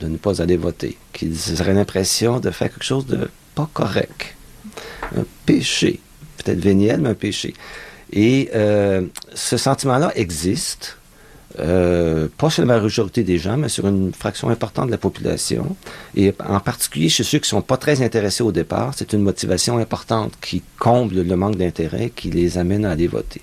[0.00, 4.34] de ne pas aller voter, qu'ils auraient l'impression de faire quelque chose de pas correct,
[5.16, 6.00] un péché,
[6.38, 7.54] peut-être véniel, mais un péché.
[8.12, 9.02] Et euh,
[9.34, 10.98] ce sentiment-là existe
[11.60, 15.76] euh, pas sur la majorité des gens, mais sur une fraction importante de la population.
[16.16, 19.22] Et en particulier chez ceux qui ne sont pas très intéressés au départ, c'est une
[19.22, 23.40] motivation importante qui comble le manque d'intérêt, qui les amène à aller voter.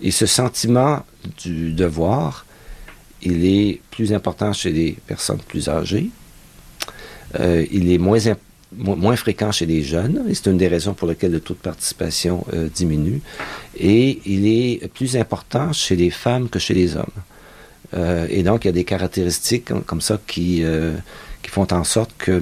[0.00, 1.04] Et ce sentiment
[1.42, 2.44] du devoir,
[3.22, 6.10] il est plus important chez les personnes plus âgées,
[7.38, 8.18] Euh, il est moins,
[8.76, 11.58] moins fréquent chez les jeunes, et c'est une des raisons pour lesquelles le taux de
[11.58, 13.20] participation euh, diminue.
[13.76, 17.20] Et il est plus important chez les femmes que chez les hommes.
[17.94, 20.62] Euh, et donc, il y a des caractéristiques comme, comme ça qui,
[21.42, 22.40] qui font en sorte que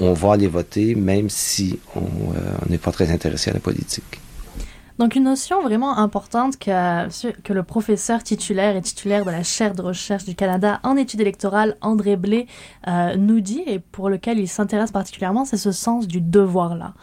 [0.00, 2.32] on va aller voter même si on
[2.70, 4.20] n'est pas très intéressé à la politique.
[4.98, 9.74] Donc une notion vraiment importante que, que le professeur titulaire et titulaire de la chaire
[9.74, 12.46] de recherche du Canada en études électorales, André Blé,
[12.88, 16.94] euh, nous dit et pour lequel il s'intéresse particulièrement, c'est ce sens du devoir-là.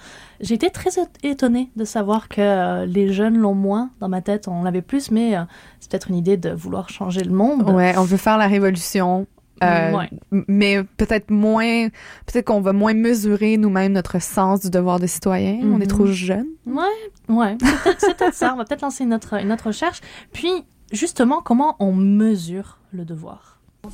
[0.42, 0.90] J'ai été très
[1.24, 3.92] étonnée de savoir que euh, les jeunes l'ont moins.
[4.02, 5.44] Dans ma tête, on l'avait plus, mais euh,
[5.80, 7.70] c'est peut-être une idée de vouloir changer le monde.
[7.70, 9.26] Ouais, on veut faire la révolution.
[9.64, 10.10] Euh, Ouais.
[10.48, 11.88] Mais peut-être moins,
[12.26, 15.60] peut-être qu'on va moins mesurer nous-mêmes notre sens du devoir de citoyen.
[15.64, 15.88] On est Mhm.
[15.88, 16.48] trop jeunes.
[16.66, 16.84] Ouais,
[17.30, 18.54] ouais, c'est peut-être- c'est peut-être ça.
[18.54, 20.02] On va peut-être lancer une autre, une autre recherche.
[20.34, 20.52] Puis,
[20.92, 23.54] justement, comment on mesure le devoir?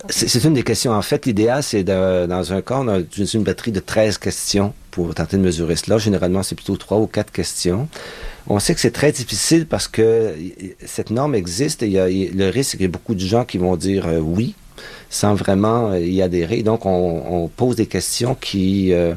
[0.10, 0.94] C'est c'est une des questions.
[0.94, 4.18] En fait, l'idéal, c'est de- dans un cas, on a une, une batterie de 13
[4.18, 5.98] questions pour tenter de mesurer cela.
[5.98, 7.90] Généralement, c'est plutôt 3 ou 4 questions.
[8.48, 10.34] On sait que c'est très difficile parce que
[10.86, 13.44] cette norme existe et il y a, le risque qu'il y a beaucoup de gens
[13.44, 14.56] qui vont dire euh, oui
[15.12, 16.64] sans vraiment euh, y adhérer.
[16.64, 19.14] Donc, on, pose des questions qui, euh,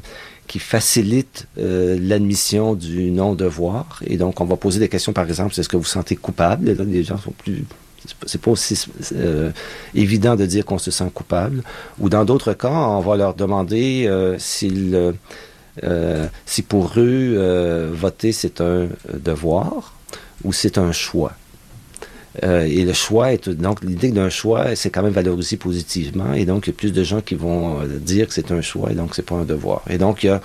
[0.49, 4.03] qui facilitent euh, l'admission du non-devoir.
[4.07, 6.72] Et donc, on va poser des questions, par exemple, est-ce que vous sentez coupable?
[6.72, 7.64] Là, les gens sont plus
[8.26, 8.84] c'est pas- aussi
[9.14, 9.51] euh,
[9.95, 11.62] évident de dire qu'on se sent coupable.
[12.01, 14.68] Ou dans d'autres cas, on va leur demander euh, si
[16.68, 19.95] pour eux, voter c'est un devoir
[20.42, 21.32] ou c'est un choix.
[22.43, 26.45] Euh, et le choix est donc l'idée d'un choix, c'est quand même valorisé positivement, et
[26.45, 28.91] donc il y a plus de gens qui vont euh, dire que c'est un choix,
[28.91, 29.82] et donc c'est pas un devoir.
[29.89, 30.41] Et donc il y a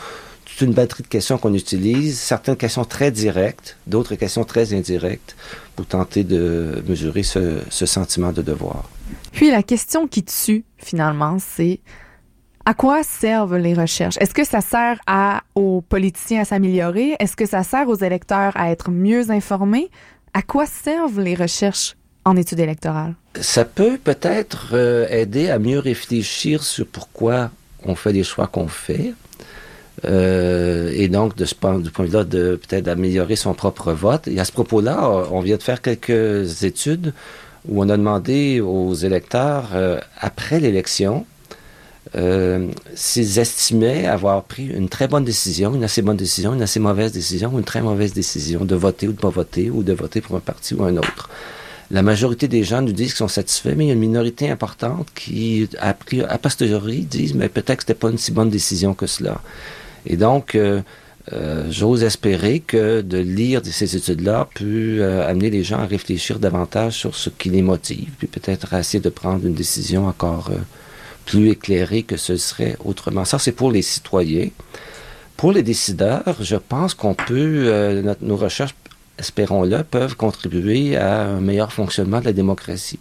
[0.46, 5.36] toute une batterie de questions qu'on utilise, certaines questions très directes, d'autres questions très indirectes,
[5.76, 8.90] pour tenter de mesurer ce, sentiment de devoir.
[9.32, 11.80] Puis la question qui tue, finalement, c'est
[12.66, 14.18] à quoi servent les recherches?
[14.20, 15.00] Est-ce que ça sert
[15.56, 17.16] aux politiciens à s'améliorer?
[17.20, 19.90] Est-ce que ça sert aux électeurs à être mieux informés?
[20.34, 23.16] À quoi servent les recherches en études électorales?
[23.40, 27.52] Ça peut peut-être euh, aider à mieux réfléchir sur pourquoi
[27.86, 29.14] on fait les choix qu'on fait.
[30.06, 34.28] Euh, et donc, de ce point, de vue-là, de peut-être d'améliorer son propre vote.
[34.28, 37.14] Et à ce propos-là, on vient de faire quelques études
[37.68, 41.26] où on a demandé aux électeurs, euh, après l'élection,
[42.16, 46.80] euh, s'ils estimaient avoir pris une très bonne décision, une assez bonne décision, une assez
[46.80, 49.94] mauvaise décision une très mauvaise décision de voter ou de ne pas voter ou de
[49.94, 51.30] voter pour un parti ou un autre.
[51.92, 54.50] La majorité des gens nous disent qu'ils sont satisfaits, mais il y a une minorité
[54.50, 58.50] importante qui, a, pris, a posteriori, disent mais peut-être que c'était pas une si bonne
[58.50, 59.42] décision que cela.
[60.06, 60.82] Et donc, euh,
[61.34, 66.94] euh, j'ose espérer que de lire ces études-là peut amener les gens à réfléchir davantage
[66.94, 70.52] sur ce qui les motive, puis peut-être à essayer de prendre une décision encore
[71.30, 73.24] plus éclairée que ce serait autrement.
[73.24, 74.50] Ça, c'est pour les citoyens.
[75.38, 78.74] Pour les décideurs, je pense qu'on peut, euh, nos recherches,
[79.20, 83.00] espérons-le, peuvent contribuer à un meilleur fonctionnement de la démocratie.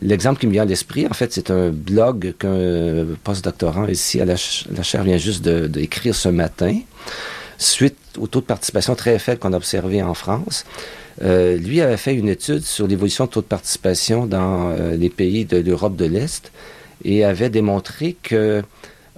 [0.00, 4.24] L'exemple qui me vient à l'esprit, en fait, c'est un blog qu'un postdoctorant ici à
[4.24, 4.36] la,
[4.70, 6.78] la chaire vient juste d'écrire ce matin,
[7.58, 10.64] suite au taux de participation très faible qu'on a observé en France.
[11.22, 15.08] Euh, lui avait fait une étude sur l'évolution de taux de participation dans euh, les
[15.08, 16.52] pays de l'Europe de l'Est
[17.04, 18.62] et avait démontré que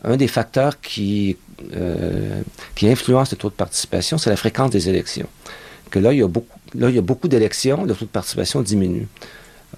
[0.05, 1.37] un des facteurs qui,
[1.75, 2.43] euh,
[2.75, 5.27] qui influence le taux de participation, c'est la fréquence des élections.
[5.91, 9.09] Que là, il y a beaucoup, beaucoup d'élections, le taux de participation diminue.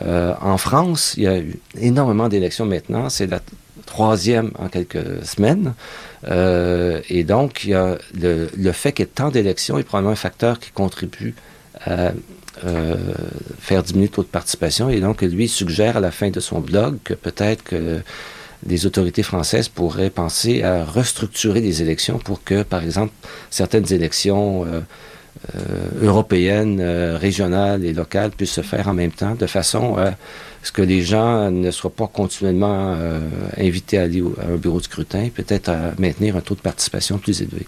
[0.03, 3.09] Euh, en France, il y a eu énormément d'élections maintenant.
[3.09, 3.41] C'est la
[3.87, 5.75] troisième en quelques semaines.
[6.29, 9.85] Euh, et donc, il y a le, le fait qu'il y ait tant d'élections est
[9.85, 11.35] probablement un facteur qui contribue
[11.85, 12.13] à
[12.65, 12.97] euh,
[13.59, 14.91] faire diminuer le taux de participation.
[14.91, 18.01] Et donc, lui suggère à la fin de son blog que peut-être que
[18.67, 23.13] les autorités françaises pourraient penser à restructurer les élections pour que, par exemple,
[23.51, 24.81] certaines élections euh,
[25.55, 26.83] euh, européennes,
[27.17, 30.15] régionales et locales puissent se faire en même temps, de façon à
[30.63, 32.95] ce que les gens ne soient pas continuellement
[33.57, 37.17] invités à aller à un bureau de scrutin, peut-être à maintenir un taux de participation
[37.17, 37.67] plus élevé.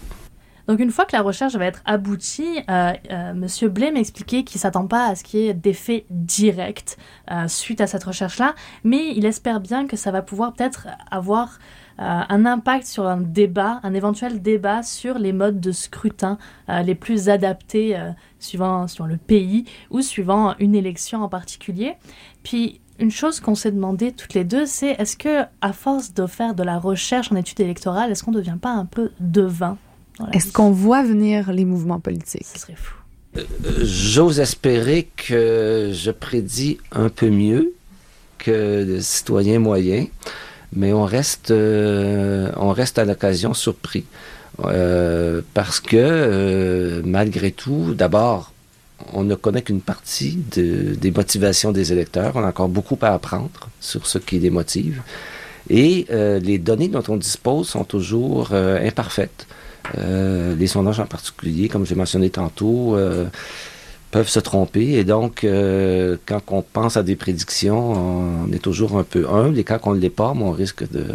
[0.67, 4.61] Donc une fois que la recherche va être aboutie, euh, euh, Monsieur Blais m'expliquait qu'il
[4.61, 6.97] s'attend pas à ce qu'il y ait d'effet direct
[7.31, 11.59] euh, suite à cette recherche-là, mais il espère bien que ça va pouvoir peut-être avoir
[11.99, 16.37] euh, un impact sur un débat, un éventuel débat sur les modes de scrutin
[16.69, 17.99] euh, les plus adaptés
[18.39, 21.95] suivant, suivant le pays ou suivant une élection en particulier.
[22.43, 26.25] Puis une chose qu'on s'est demandé toutes les deux, c'est est-ce que à force de
[26.25, 29.77] faire de la recherche en études électorales, est-ce qu'on ne devient pas un peu devin?
[30.23, 32.45] Dans la Est-ce vie qu'on voit venir les mouvements politiques?
[32.53, 32.95] Ce serait fou.
[33.37, 33.41] Euh,
[33.83, 37.73] J'ose espérer que je prédis un peu mieux
[38.37, 40.05] que le citoyen moyen.
[40.75, 44.05] mais on reste, euh, on reste à l'occasion surpris.
[44.65, 48.51] Euh, parce que, euh, malgré tout, d'abord,
[49.13, 52.31] on ne connaît qu'une partie de- des motivations des électeurs.
[52.35, 55.01] On a encore beaucoup à apprendre sur ce qui les motive.
[55.69, 59.45] Et euh, les données dont on dispose sont toujours euh, imparfaites.
[59.97, 63.25] Euh, les sondages en particulier, comme j'ai mentionné tantôt, euh,
[64.11, 64.93] peuvent se tromper.
[64.93, 69.57] Et donc, euh, quand on pense à des prédictions, on est toujours un peu humble.
[69.57, 71.07] Et quand on ne l'est pas, on risque de,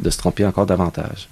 [0.00, 1.28] de se tromper encore davantage.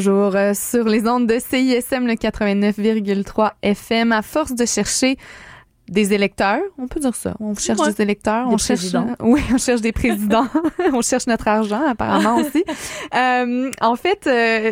[0.00, 5.18] Toujours euh, sur les ondes de CISM, le 89,3 FM, à force de chercher
[5.88, 7.34] des électeurs, on peut dire ça.
[7.38, 7.92] On cherche Ouais.
[7.92, 9.08] des électeurs, Des on cherche, présidents.
[9.20, 10.46] oui, on cherche des présidents,
[10.94, 12.64] on cherche notre argent apparemment aussi.
[13.14, 14.70] Euh, en fait, euh,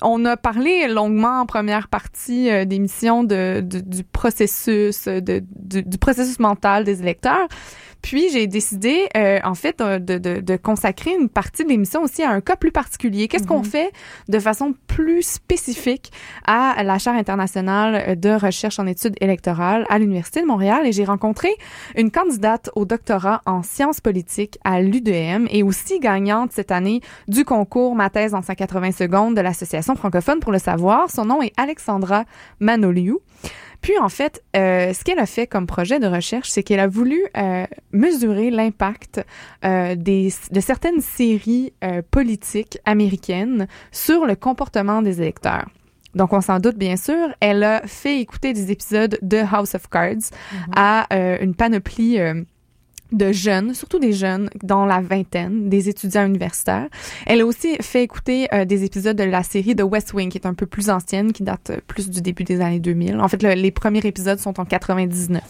[0.00, 5.82] on a parlé longuement en première partie euh, d'émission de, de- du processus, de, du,
[5.82, 7.48] du processus mental des électeurs.
[8.04, 12.02] Puis j'ai décidé, euh, en fait, euh, de, de, de consacrer une partie de l'émission
[12.02, 13.28] aussi à un cas plus particulier.
[13.28, 13.92] Qu'est-ce qu'on fait
[14.28, 16.12] de façon plus spécifique
[16.46, 20.86] à la chaire internationale de recherche en études électorales à l'Université de Montréal?
[20.86, 21.48] Et j'ai rencontré
[21.96, 27.46] une candidate au doctorat en sciences politiques à l'UDM et aussi gagnante cette année du
[27.46, 31.10] concours Ma thèse en 180 secondes de l'Association francophone pour le savoir.
[31.10, 32.24] Son nom est Alexandra
[32.60, 33.16] Manoliu.
[33.84, 36.86] Puis en fait, euh, ce qu'elle a fait comme projet de recherche, c'est qu'elle a
[36.86, 39.20] voulu euh, mesurer l'impact
[39.62, 45.68] euh, des, de certaines séries euh, politiques américaines sur le comportement des électeurs.
[46.14, 49.86] Donc, on s'en doute bien sûr, elle a fait écouter des épisodes de House of
[49.90, 50.30] Cards
[50.74, 52.42] à euh, une panoplie euh,
[53.16, 56.88] de jeunes, surtout des jeunes dans la vingtaine, des étudiants universitaires.
[57.26, 60.38] Elle a aussi fait écouter euh, des épisodes de la série de West Wing, qui
[60.38, 63.20] est un peu plus ancienne, qui date euh, plus du début des années 2000.
[63.20, 65.42] En fait, le- les premiers épisodes sont en 99.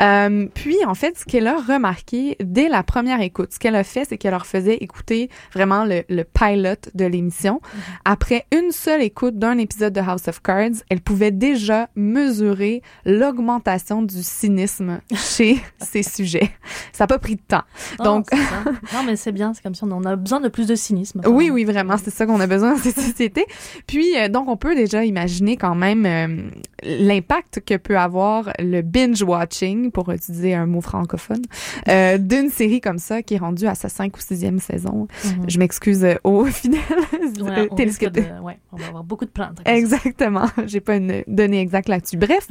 [0.00, 3.84] Euh, puis, en fait, ce qu'elle a remarqué dès la première écoute, ce qu'elle a
[3.84, 7.60] fait, c'est qu'elle leur faisait écouter vraiment le, le pilot de l'émission.
[8.04, 14.02] Après une seule écoute d'un épisode de House of Cards, elle pouvait déjà mesurer l'augmentation
[14.02, 16.50] du cynisme chez ces sujets.
[16.92, 17.62] Ça n'a pas pris de temps.
[17.98, 18.26] Non, Donc,
[18.94, 21.20] non, mais c'est bien, c'est comme si on en a besoin de plus de cynisme.
[21.26, 23.46] oui, oui, vraiment, c'est ça qu'on a besoin dans cette société.
[23.86, 26.48] Puis, euh, donc, on peut déjà imaginer quand même euh,
[26.82, 31.42] l'impact que peut avoir le binge-watching, pour utiliser un mot francophone,
[31.88, 35.08] euh, d'une série comme ça qui est rendue à sa cinq ou sixième saison.
[35.24, 35.44] Mhm.
[35.48, 36.80] Je m'excuse aux fidèles
[37.40, 39.58] Ouais, on, de- ouais, on va avoir beaucoup de plaintes.
[39.64, 40.46] Exactement.
[40.66, 42.16] J'ai pas une donnée exacte là-dessus.
[42.16, 42.48] Bref,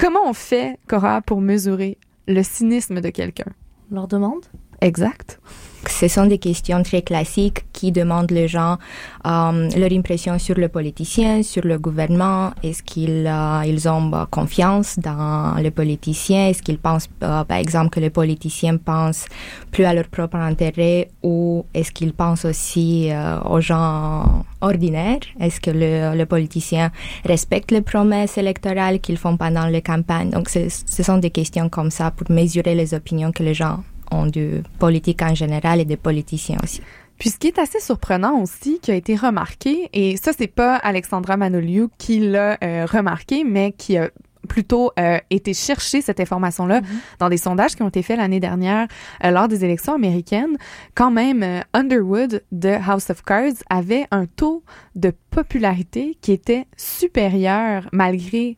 [0.00, 3.46] comment on fait, Cora, pour mesurer le cynisme de quelqu'un?
[3.90, 4.44] Leur demande
[4.80, 5.40] Exact.
[5.88, 8.78] Ce sont des questions très classiques qui demandent les gens
[9.26, 12.52] euh, leur impression sur le politicien, sur le gouvernement.
[12.62, 16.48] Est-ce qu'ils euh, ils ont bah, confiance dans les politiciens?
[16.48, 19.26] Est-ce qu'ils pensent, euh, par exemple, que les politiciens pensent
[19.70, 25.20] plus à leur propre intérêt ou est-ce qu'ils pensent aussi euh, aux gens ordinaires?
[25.40, 26.90] Est-ce que le, le politicien
[27.24, 30.30] respecte les promesses électorales qu'ils font pendant les campagnes?
[30.30, 33.80] Donc, ce sont des questions comme ça pour mesurer les opinions que les gens
[34.10, 36.80] ont du politique en général et des politiciens aussi.
[37.18, 40.76] Puis ce qui est assez surprenant aussi, qui a été remarqué, et ça c'est pas
[40.76, 44.10] Alexandra Manoliu qui l'a euh, remarqué, mais qui a
[44.46, 46.80] plutôt euh, été chercher cette information-là
[47.18, 48.86] dans des sondages qui ont été faits l'année dernière
[49.24, 50.56] euh, lors des élections américaines.
[50.94, 54.62] Quand même, euh, Underwood de House of Cards avait un taux
[54.94, 58.56] de popularité qui était supérieur malgré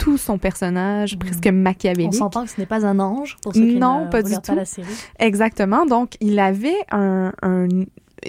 [0.00, 2.14] tout son personnage presque On machiavélique.
[2.14, 4.40] s'entend que ce n'est pas un ange pour ceux qui Non, ne pas du tout.
[4.40, 4.88] pas la série.
[5.18, 5.86] Exactement.
[5.86, 7.68] Donc, il avait un, un-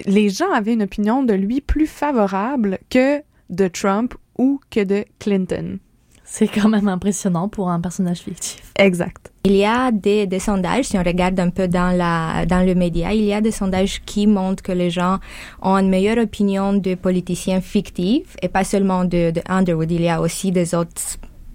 [0.06, 5.04] Les gens avaient une opinion de lui plus favorable que de Trump ou que de
[5.18, 5.78] Clinton.
[6.24, 8.72] C'est quand même impressionnant pour un personnage fictif.
[8.78, 9.30] Exact.
[9.44, 12.74] Il y a des, des sondages, si on regarde un peu dans, la, dans le
[12.74, 15.18] média, il y a des sondages qui montrent que les gens
[15.60, 19.90] ont une meilleure opinion de politiciens fictifs et pas seulement de, de Underwood.
[19.90, 21.02] Il y a aussi des autres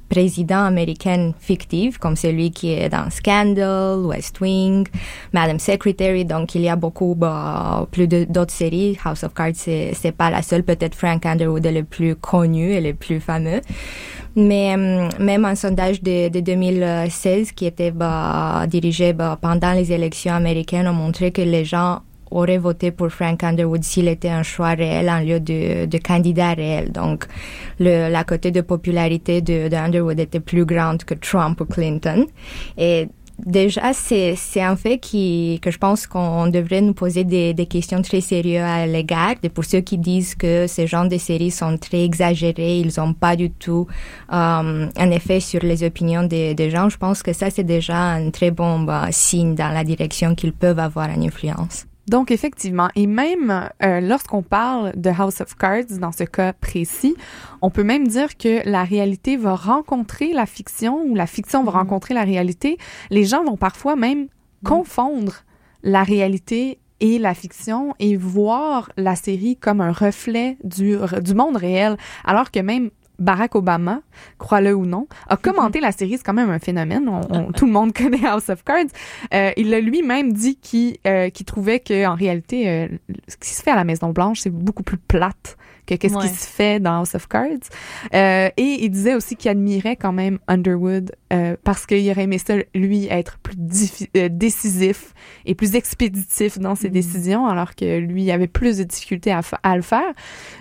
[0.09, 4.87] présidents américains fictifs, comme celui qui est dans Scandal, West Wing,
[5.33, 6.25] Madam Secretary.
[6.25, 8.97] Donc, il y a beaucoup, bah, plus d'autres séries.
[9.03, 10.63] House of Cards, c'est, pas la seule.
[10.63, 13.61] Peut-être Frank Underwood est le plus connu et le plus fameux.
[14.35, 19.91] Mais hum, même un sondage de, de 2016 qui était bah, dirigé bah, pendant les
[19.91, 22.01] élections américaines a montré que les gens
[22.31, 26.53] auraient voté pour Frank Underwood s'il était un choix réel en lieu de, de candidat
[26.53, 26.91] réel.
[26.91, 27.25] Donc,
[27.79, 32.25] le, la côté de popularité de, de Underwood était plus grande que Trump ou Clinton.
[32.77, 33.07] Et
[33.45, 37.65] déjà, c'est, c'est un fait qui, que je pense qu'on devrait nous poser des, des
[37.67, 39.35] questions très sérieuses à l'égard.
[39.43, 43.13] Et pour ceux qui disent que ces genres de séries sont très exagérés, ils n'ont
[43.13, 43.87] pas du tout
[44.33, 47.97] euh, un effet sur les opinions des, des gens, je pense que ça, c'est déjà
[47.97, 51.85] un très bon bah, signe dans la direction qu'ils peuvent avoir une influence.
[52.07, 57.15] Donc, effectivement, et même euh, lorsqu'on parle de House of Cards, dans ce cas précis,
[57.61, 61.71] on peut même dire que la réalité va rencontrer la fiction ou la fiction va
[61.71, 62.77] rencontrer la réalité.
[63.09, 64.27] Les gens vont parfois même
[64.63, 65.43] confondre
[65.83, 71.57] la réalité et la fiction et voir la série comme un reflet du, du monde
[71.57, 72.89] réel, alors que même
[73.19, 74.01] Barack Obama,
[74.37, 76.17] crois-le ou non, a commenté la série.
[76.17, 77.07] C'est quand même un phénomène.
[77.09, 78.85] On- on- tout le monde connaît House of Cards.
[79.33, 82.87] Euh, il a lui-même dit qu'il euh, qu'il trouvait que en réalité, euh,
[83.27, 85.57] ce qui se fait à la Maison Blanche, c'est beaucoup plus plate
[85.87, 86.27] que qu'est-ce Ouais.
[86.27, 87.47] qui se fait dans House of Cards.
[88.13, 92.37] Euh, et il disait aussi qu'il admirait quand même Underwood euh, parce qu'il aurait aimé
[92.37, 93.55] ça, lui, être plus
[94.15, 95.13] euh, décisif
[95.45, 99.31] et plus expéditif dans ses décisions, alors que lui il avait plus de difficultés
[99.63, 100.13] à, le faire.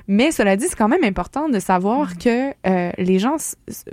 [0.09, 3.37] Mais cela dit, c'est quand même important de savoir que euh, les gens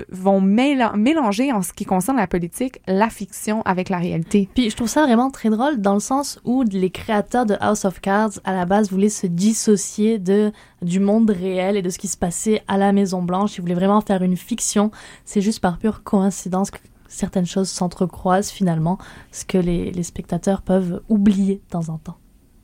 [0.09, 4.49] vont méla- mélanger en ce qui concerne la politique, la fiction avec la réalité.
[4.53, 7.85] Puis je trouve ça vraiment très drôle dans le sens où les créateurs de House
[7.85, 10.51] of Cards à la base voulaient se dissocier de
[10.83, 13.57] du monde réel et de ce qui se passait à la Maison Blanche.
[13.57, 14.91] Ils voulaient vraiment faire une fiction.
[15.25, 16.79] C'est juste par pure coïncidence que
[17.13, 18.97] certaines choses s'entrecroisent finalement,
[19.31, 22.17] ce que les, spectateurs peuvent oublier de temps en temps.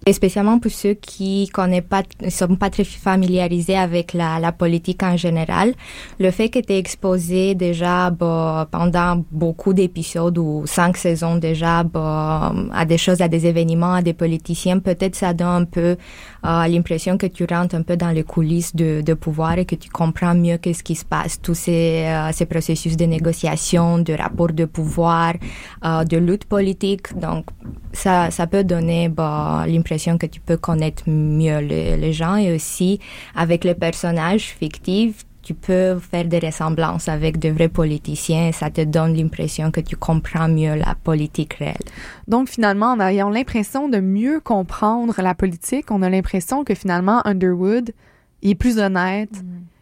[0.05, 4.53] Et spécialement pour ceux qui connaissent pas, ne sont pas très familiarisés avec la, la
[4.53, 5.73] politique en général,
[6.19, 11.83] le fait que tu es exposé déjà bah, pendant beaucoup d'épisodes ou cinq saisons déjà
[11.83, 15.97] bah, à des choses, à des événements, à des politiciens, peut-être ça donne un peu
[16.45, 19.75] euh, l'impression que tu rentres un peu dans les coulisses de, de pouvoir et que
[19.75, 24.13] tu comprends mieux qu'est-ce qui se passe, tous ces, euh, ces processus de négociation, de
[24.13, 25.33] rapport de pouvoir,
[25.85, 27.17] euh, de lutte politique.
[27.17, 27.45] Donc,
[27.91, 32.53] ça, ça peut donner bah, l'impression que tu peux connaître mieux les, les gens et
[32.53, 32.99] aussi
[33.35, 38.69] avec les personnages fictifs, tu peux faire des ressemblances avec de vrais politiciens et ça
[38.69, 41.87] te donne l'impression que tu comprends mieux la politique réelle.
[42.27, 47.25] Donc finalement, en ayant l'impression de mieux comprendre la politique, on a l'impression que finalement
[47.25, 47.93] Underwood,
[48.43, 49.31] il est plus honnête,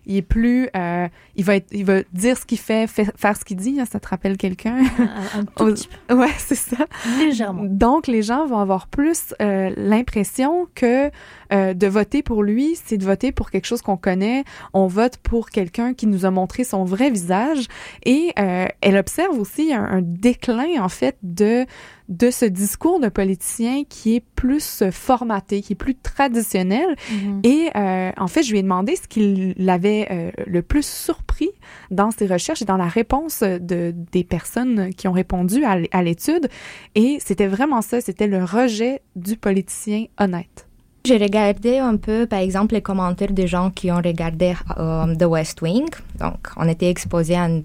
[0.07, 3.37] il est plus, euh, il va être, il va dire ce qu'il fait, fait- faire
[3.37, 3.79] ce qu'il dit.
[3.79, 4.77] hein, ça te rappelle quelqu'un?
[4.97, 6.87] Un, un tout petit peu, Ouais, c'est ça.
[7.19, 7.63] légèrement.
[7.65, 11.11] Donc, les gens vont avoir plus euh, l'impression que
[11.53, 14.43] euh, de voter pour lui, c'est de voter pour quelque chose qu'on connaît.
[14.73, 17.67] On vote pour quelqu'un qui nous a montré son vrai visage.
[18.05, 21.65] Et euh, elle observe aussi un, un déclin, en fait, de
[22.09, 26.95] de ce discours de politicien qui est plus euh, formaté, qui est plus traditionnel.
[27.11, 27.41] Mhm.
[27.43, 31.49] Et euh, en fait, je lui ai demandé ce qui l'avait euh, le plus surpris
[31.91, 36.47] dans ses recherches et dans la réponse de, des personnes qui ont répondu à, l'étude.
[36.95, 40.67] Et c'était vraiment ça, c'était le rejet du politicien honnête.
[41.05, 45.23] J'ai regardé un peu, par exemple, les commentaires des gens qui ont regardé euh, The
[45.23, 45.87] West Wing.
[46.19, 47.63] Donc, on était exposé à une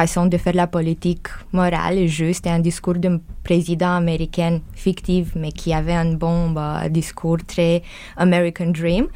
[0.00, 5.24] façon de faire la politique morale et juste et un discours d'un président américain fictif,
[5.34, 7.82] mais qui avait un bon bah, discours très
[8.16, 9.06] American Dream.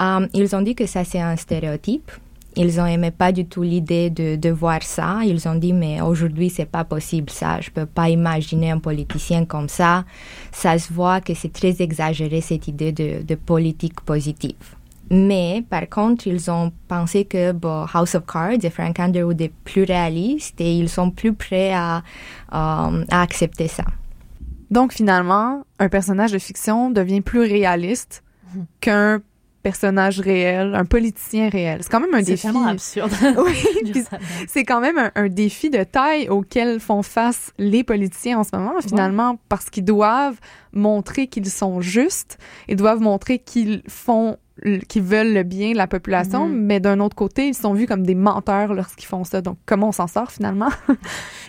[0.00, 2.10] Euh, ils ont dit que ça, c'est un stéréotype.
[2.56, 5.20] Ils ont aimé pas du tout l'idée de, voir ça.
[5.24, 7.60] Ils ont dit, mais aujourd'hui, c'est pas possible ça.
[7.60, 10.04] Je peux pas imaginer un politicien comme ça.
[10.50, 14.81] Ça se voit que c'est très exagéré cette idée de politique positive.
[15.12, 19.52] Mais par contre, ils ont pensé que bon, House of Cards et Frank Underwood est
[19.64, 21.98] plus réaliste et ils sont plus prêts à,
[22.54, 23.84] euh, à accepter ça.
[24.70, 28.24] Donc finalement, un personnage de fiction devient plus réaliste
[28.80, 29.20] qu'un
[29.62, 31.80] personnage réel, un politicien réel.
[31.82, 32.42] C'est quand même un C'est défi.
[32.44, 33.12] tellement absurde.
[33.36, 33.92] Oui,
[34.48, 38.50] c'est quand même un, un défi de taille auquel font face les politiciens en ce
[38.56, 40.40] moment, finalement, parce qu'ils doivent
[40.72, 44.36] montrer qu'ils sont justes, ils doivent montrer qu'ils font
[44.88, 46.54] qu'ils veulent le bien de la population, Mhm.
[46.66, 49.40] mais d'un autre côté, ils sont vus comme des menteurs lorsqu'ils font ça.
[49.40, 50.68] Donc, comment on s'en sort finalement?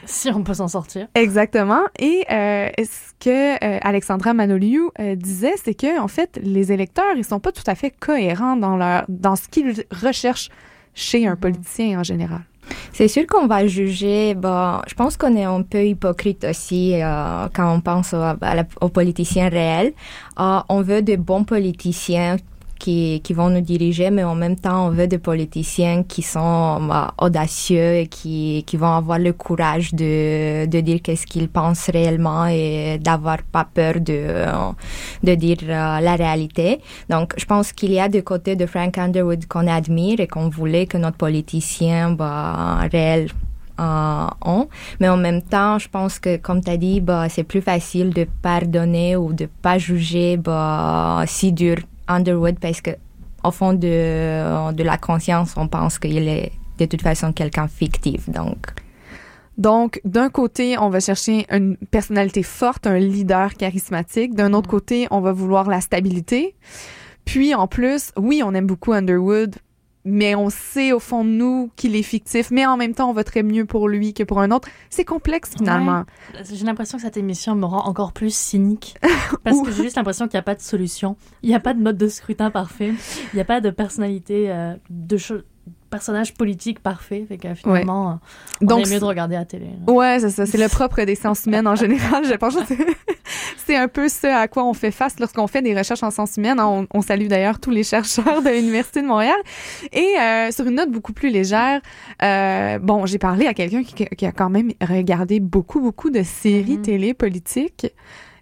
[0.06, 1.08] Si on peut s'en sortir.
[1.16, 1.82] Exactement.
[1.98, 7.16] Et euh, ce que euh, Alexandra Manoliou euh, disait, c'est que en fait, les électeurs,
[7.16, 10.50] ils sont pas tout à fait cohérents dans leur dans ce qu'ils recherchent
[10.94, 12.42] chez un politicien en général.
[12.94, 14.36] C'est sûr qu'on va juger.
[14.36, 18.56] Bon, je pense qu'on est un peu hypocrite aussi euh, quand on pense au- à
[18.56, 19.94] la- aux politiciens réels.
[20.40, 22.38] Euh, on veut de bons politiciens
[22.84, 27.06] qui, vont nous diriger, mais en même temps, on veut des politiciens qui sont euh,
[27.18, 32.46] audacieux et qui, qui vont avoir le courage de, de dire qu'est-ce qu'ils pensent réellement
[32.46, 34.46] et d'avoir pas peur de,
[35.24, 36.82] de dire euh, la réalité.
[37.10, 40.50] Donc, je pense qu'il y a du côté de Frank Underwood qu'on admire et qu'on
[40.50, 43.30] voulait que notre politicien bah, réel
[43.80, 44.68] euh, ont.
[45.00, 48.10] Mais en même temps, je pense que, comme tu as dit, bah, c'est plus facile
[48.10, 51.78] de pardonner ou de pas juger bah, si dur
[52.08, 52.92] Underwood parce que
[53.44, 58.30] au fond de, de la conscience, on pense qu'il est de toute façon quelqu'un fictif.
[58.30, 58.74] Donc,
[59.58, 64.34] Donc, d'un côté, on va chercher une personnalité forte, un leader charismatique.
[64.34, 66.56] D'un autre côté, on va vouloir la stabilité.
[67.26, 69.56] Puis, en plus, oui, on aime beaucoup Underwood,
[70.06, 73.14] mais on sait au fond de nous qu'il est fictif, mais en même temps, on
[73.14, 74.68] voterait mieux pour lui que pour un autre.
[74.90, 76.04] C'est complexe, finalement.
[76.52, 78.96] J'ai l'impression que cette émission me rend encore plus cynique.
[79.44, 81.16] Parce que j'ai juste l'impression qu'il n'y a pas de solution.
[81.42, 82.94] Il n'y a pas de mode de scrutin parfait.
[83.34, 85.42] Il n'y a pas de personnalité, euh, de cho-
[85.98, 87.24] personnage politique parfait.
[87.28, 88.14] Fait que finalement, euh,
[88.62, 89.68] on Donc, est mieux de regarder à la télé.
[89.88, 90.46] Ouais, c'est ça.
[90.46, 92.24] C'est le propre des sciences humaines en général.
[92.26, 92.62] Je pense que
[93.66, 96.38] c'est- un peu ce à quoi on fait face lorsqu'on fait des recherches en sciences
[96.38, 96.60] humaines.
[96.60, 99.38] On, on salue d'ailleurs tous les chercheurs de l'Université de Montréal.
[99.92, 101.80] Et euh, sur une note beaucoup plus légère,
[102.22, 106.24] euh, bon, j'ai parlé à quelqu'un qui, qui a quand même regardé beaucoup, beaucoup de
[106.24, 107.88] séries télé politiques.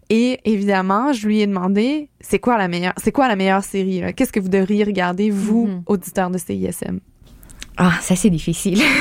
[0.09, 4.01] Et évidemment, je lui ai demandé, c'est quoi la meilleure, c'est quoi la meilleure série?
[4.01, 4.11] là?
[4.11, 5.83] Qu'est-ce que vous devriez regarder, vous, Mhm.
[5.85, 6.99] auditeurs de CISM?
[7.77, 8.81] Ah, ça c'est difficile.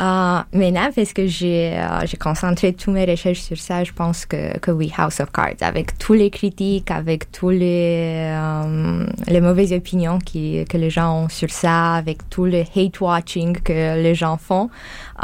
[0.00, 4.56] Euh, maintenant, parce que j'ai euh, concentré toutes mes recherches sur ça, je pense que,
[4.60, 9.72] que oui, House of Cards, avec tous les critiques, avec tous les, euh, les mauvaises
[9.72, 14.14] opinions qui, que les gens ont sur ça, avec tout le hate watching que les
[14.14, 14.70] gens font,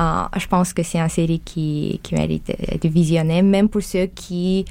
[0.01, 2.53] euh, je pense que c'est une série qui, qui mérite
[2.83, 4.65] de visionner, même pour ceux qui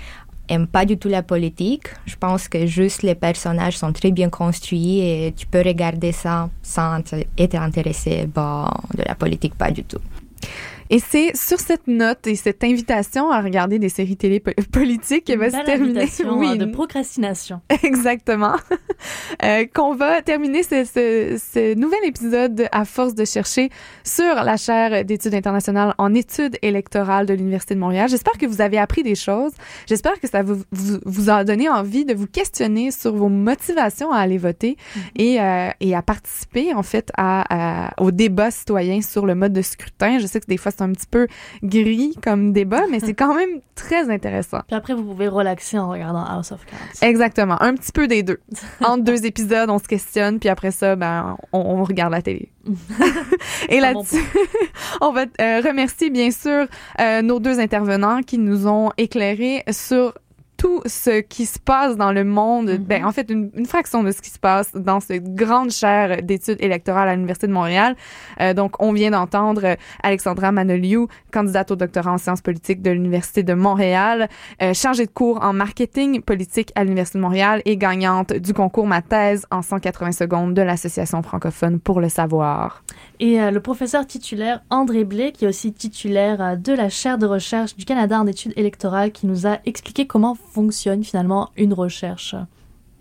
[0.50, 1.88] aiment pas du tout la politique.
[2.06, 6.50] Je pense que juste les personnages sont très bien construits et tu peux regarder ça
[6.62, 7.00] sans
[7.38, 8.66] être intéressé bon,
[8.96, 10.00] de la politique, pas du tout.
[10.96, 15.24] Et c'est sur cette note et cette invitation à regarder des séries télé po- politiques
[15.24, 16.02] qui va se terminer.
[16.02, 17.62] invitation, Oui, de procrastination.
[17.84, 18.54] Exactement.
[19.44, 23.70] Euh, qu'on va terminer ce, ce, ce nouvel épisode à force de chercher
[24.04, 28.08] sur la chaire d'études internationales en études électorales de l'Université de Montréal.
[28.08, 29.52] J'espère que vous avez appris des choses.
[29.88, 34.12] J'espère que ça vous, vous, vous a donné envie de vous questionner sur vos motivations
[34.12, 34.78] à aller voter
[35.18, 39.54] et, euh, et à participer, en fait, à, à- au débat citoyen sur le mode
[39.54, 40.20] de scrutin.
[40.20, 41.28] Je sais que des fois, c'est un petit peu
[41.64, 44.60] gris comme débat, mais c'est quand même très intéressant.
[44.68, 47.08] Puis après, vous pouvez relaxer en regardant House of Cards.
[47.08, 48.40] Exactement, un petit peu des deux.
[48.84, 52.50] Entre deux épisodes, on se questionne, puis après ça, ben, on, on regarde la télé.
[53.70, 54.24] Et bon là-dessus,
[55.02, 56.68] on va euh, remercier bien sûr
[57.02, 60.14] euh, nos deux intervenants qui nous ont éclairés sur
[60.64, 64.12] tout ce qui se passe dans le monde, ben, en fait, une, une fraction de
[64.12, 67.98] ce qui se passe dans cette grande chaire d'études électorales à l'Université de Montréal.
[68.40, 72.92] Euh, donc, on vient d'entendre euh, Alexandra Manoliou, candidate au doctorat en sciences politiques de
[72.92, 74.30] l'Université de Montréal,
[74.62, 78.88] euh, chargée de cours en marketing politique à l'Université de Montréal et gagnante du concours
[78.88, 82.84] Ma thèse en 180 secondes de l'Association francophone pour le savoir.
[83.20, 87.18] Et euh, le professeur titulaire André Blais, qui est aussi titulaire euh, de la chaire
[87.18, 91.74] de recherche du Canada en études électorales, qui nous a expliqué comment fonctionne finalement une
[91.74, 92.36] recherche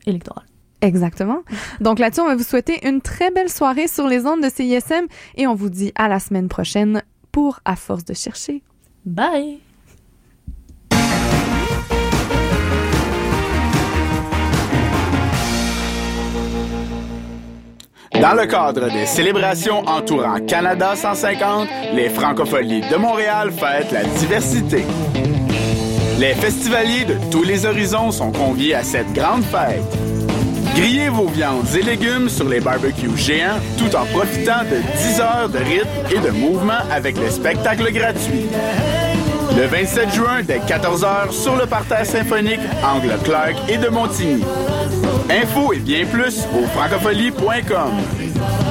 [0.06, 0.46] électorale.
[0.80, 1.42] Exactement.
[1.80, 5.06] Donc là-dessus, on va vous souhaiter une très belle soirée sur les ondes de CISM
[5.36, 8.62] et on vous dit à la semaine prochaine pour À force de chercher.
[9.06, 9.60] Bye!
[18.22, 24.84] Dans le cadre des célébrations entourant Canada 150, les Francopholies de Montréal fêtent la diversité.
[26.20, 29.82] Les festivaliers de tous les horizons sont conviés à cette grande fête.
[30.76, 35.48] Grillez vos viandes et légumes sur les barbecues géants tout en profitant de 10 heures
[35.48, 38.46] de rythme et de mouvement avec les spectacles gratuits.
[39.56, 44.44] Le 27 juin dès 14h sur le parterre symphonique Angle Clark et de Montigny.
[45.30, 47.92] Info et bien plus au francophonie.com.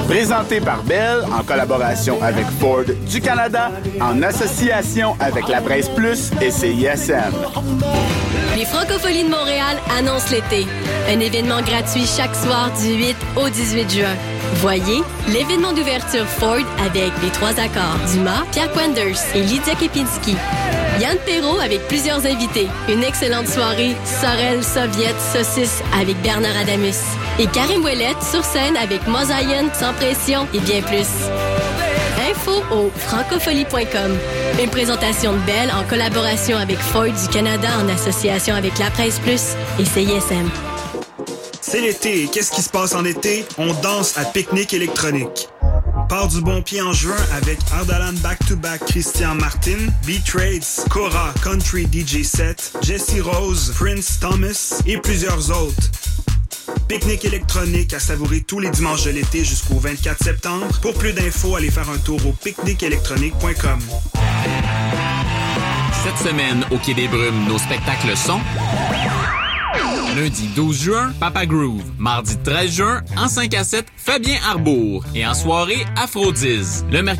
[0.07, 6.31] Présenté par Bell en collaboration avec Ford du Canada en association avec la Presse Plus
[6.41, 7.33] et CISM.
[8.55, 10.67] Les Francopholies de Montréal annoncent l'été.
[11.09, 14.15] Un événement gratuit chaque soir du 8 au 18 juin.
[14.55, 20.35] Voyez l'événement d'ouverture Ford avec les trois accords Dumas, Pierre Quenders et Lydia Kepinski.
[20.99, 22.67] Yann Perrault avec plusieurs invités.
[22.89, 26.99] Une excellente soirée Sorel Soviet Saucisse avec Bernard Adamus.
[27.39, 31.07] Et Karim Ouellette sur scène avec Mosaïen sans pression et bien plus.
[32.29, 34.17] Info au francophonie.com.
[34.61, 39.19] Une présentation de Belle en collaboration avec Ford du Canada en association avec La Presse
[39.19, 40.70] Plus et CISM.
[41.71, 43.45] C'est l'été et qu'est-ce qui se passe en été?
[43.57, 45.47] On danse à pique-nique électronique.
[46.09, 52.23] Part du bon pied en juin avec Ardalan Back-to-Back Christian Martin, B-Trades, Cora Country DJ
[52.23, 55.89] Set, Jesse Rose, Prince Thomas et plusieurs autres.
[56.89, 60.67] Pique-nique électronique à savourer tous les dimanches de l'été jusqu'au 24 septembre.
[60.81, 63.79] Pour plus d'infos, allez faire un tour au pique-niqueélectronique.com.
[66.03, 68.41] Cette semaine, au Quai des nos spectacles sont...
[70.15, 71.83] Lundi 12 juin, Papa Groove.
[71.97, 75.05] Mardi 13 juin, en 5 à 7, Fabien Arbour.
[75.15, 76.85] Et en soirée, Aphrodise.
[76.91, 77.01] Le